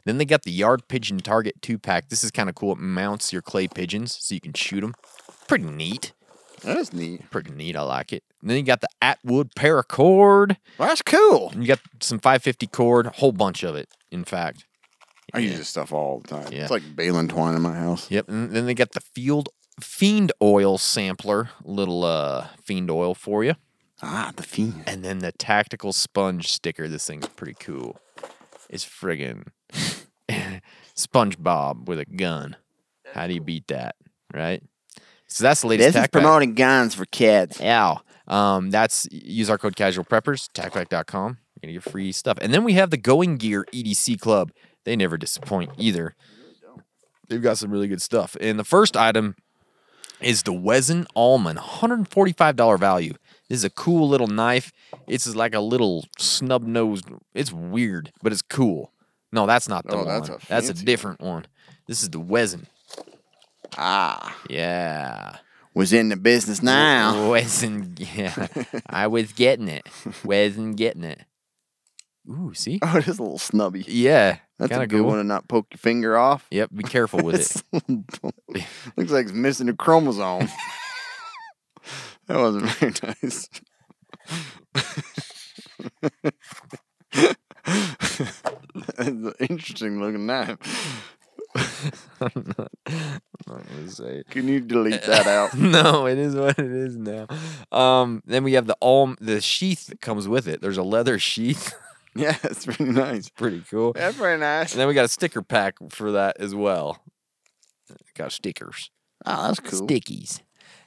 [0.06, 2.08] Then they got the Yard Pigeon Target 2 pack.
[2.08, 2.72] This is kind of cool.
[2.72, 4.94] It mounts your clay pigeons so you can shoot them.
[5.46, 6.12] Pretty neat.
[6.62, 7.30] That's neat.
[7.30, 7.76] Pretty neat.
[7.76, 8.24] I like it.
[8.40, 10.56] And then you got the Atwood paracord.
[10.78, 11.50] Well, that's cool.
[11.50, 14.64] And you got some 550 cord, a whole bunch of it, in fact.
[15.34, 16.52] I use this stuff all the time.
[16.52, 16.62] Yeah.
[16.62, 18.10] It's like baling twine in my house.
[18.10, 18.28] Yep.
[18.28, 19.50] And then they got the Field
[19.80, 23.54] Fiend Oil sampler, little uh, Fiend Oil for you.
[24.02, 24.84] Ah, the fiend.
[24.86, 26.88] And then the tactical sponge sticker.
[26.88, 27.98] This thing's pretty cool.
[28.70, 29.48] It's friggin'
[30.96, 32.56] SpongeBob with a gun.
[33.12, 33.96] How do you beat that,
[34.32, 34.62] right?
[35.28, 35.94] So that's the latest.
[35.94, 36.54] Tac Pack.
[36.54, 37.60] guns for kids.
[37.60, 38.00] Ow.
[38.26, 41.38] Um, that's use our code casual preppers, tacpack.com.
[41.62, 42.38] You're gonna get free stuff.
[42.40, 44.52] And then we have the Going Gear EDC Club.
[44.84, 46.14] They never disappoint either.
[47.28, 48.36] They've got some really good stuff.
[48.40, 49.36] And the first item
[50.20, 53.12] is the WESN Allman, $145 value.
[53.48, 54.72] This is a cool little knife.
[55.06, 57.06] It's like a little snub nosed.
[57.34, 58.92] It's weird, but it's cool.
[59.30, 60.06] No, that's not the Oh, one.
[60.22, 61.46] that's That's a a, different one.
[61.86, 62.64] This is the Wesen.
[63.80, 65.36] Ah, Yeah.
[65.74, 67.28] was in the business now.
[67.30, 68.48] Wasn't yeah.
[68.88, 69.86] I was getting it.
[70.24, 71.20] Wasn't getting it.
[72.28, 72.80] Ooh, see?
[72.82, 73.84] Oh, it is a little snubby.
[73.86, 74.38] Yeah.
[74.58, 75.06] That's a good cool.
[75.06, 76.44] one to not poke your finger off.
[76.50, 77.82] Yep, be careful with it.
[78.96, 80.48] Looks like it's missing a chromosome.
[82.26, 83.48] that wasn't very nice.
[88.84, 90.58] That's an interesting looking knife.
[94.30, 95.54] Can you delete that out?
[95.58, 97.26] no, it is what it is now.
[97.72, 100.60] Um, then we have the alm the sheath that comes with it.
[100.60, 101.74] There's a leather sheath.
[102.14, 103.28] Yeah, it's pretty nice.
[103.28, 103.92] Pretty cool.
[103.92, 104.72] That's very nice.
[104.72, 107.00] And then we got a sticker pack for that as well.
[108.16, 108.90] Got stickers.
[109.24, 109.86] Oh, that's cool.
[109.86, 110.40] Stickies.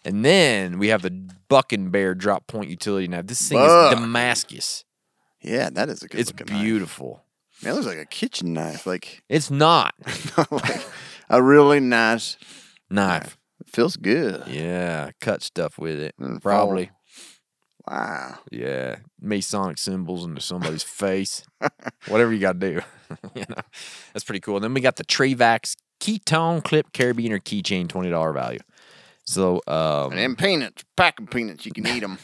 [0.04, 1.12] And then we have the
[1.48, 3.28] Buck and Bear drop point utility knife.
[3.28, 3.94] This thing Buck.
[3.94, 4.84] is Damascus.
[5.42, 6.66] Yeah, that is a good It's looking knife.
[7.64, 8.86] Man, it looks like a kitchen knife.
[8.86, 9.94] Like, It's not
[10.52, 10.86] like
[11.30, 12.38] a really nice.
[12.90, 13.38] knife.
[13.60, 14.44] It feels good.
[14.48, 16.16] Yeah, cut stuff with it.
[16.20, 16.92] And Probably.
[17.88, 18.38] Wow.
[18.52, 21.44] Yeah, Masonic symbols into somebody's face.
[22.08, 22.82] Whatever you got to do.
[23.36, 23.56] you know,
[24.14, 24.56] that's pretty cool.
[24.58, 28.60] And then we got the Trayvax ketone clip carabiner keychain, twenty dollar value.
[29.26, 32.18] So, um, And peanuts, pack of peanuts, you can eat them.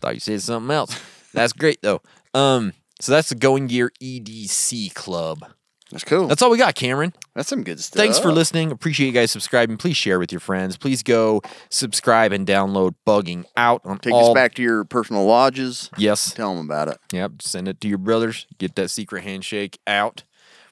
[0.00, 1.00] thought you said something else.
[1.32, 2.02] That's great though.
[2.34, 2.72] Um,
[3.04, 5.44] So that's the Going Gear EDC Club.
[5.90, 6.26] That's cool.
[6.26, 7.12] That's all we got, Cameron.
[7.34, 8.00] That's some good stuff.
[8.00, 8.72] Thanks for listening.
[8.72, 9.76] Appreciate you guys subscribing.
[9.76, 10.78] Please share with your friends.
[10.78, 14.28] Please go subscribe and download Bugging Out on Take all.
[14.28, 15.90] this back to your personal lodges.
[15.98, 16.32] Yes.
[16.32, 16.96] Tell them about it.
[17.12, 17.42] Yep.
[17.42, 18.46] Send it to your brothers.
[18.56, 20.24] Get that secret handshake out.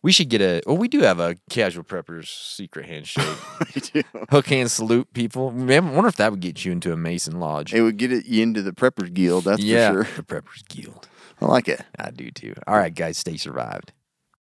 [0.02, 0.62] We should get a.
[0.66, 3.26] Well, we do have a casual preppers secret handshake.
[3.74, 4.02] We do.
[4.30, 5.50] Hook hand salute people.
[5.50, 7.74] Man, I wonder if that would get you into a Mason Lodge.
[7.74, 9.44] It would get you into the Preppers Guild.
[9.44, 10.16] That's yeah, for sure.
[10.16, 11.09] the Preppers Guild.
[11.43, 11.82] I like it.
[11.98, 12.55] I do too.
[12.66, 13.93] All right, guys, stay survived.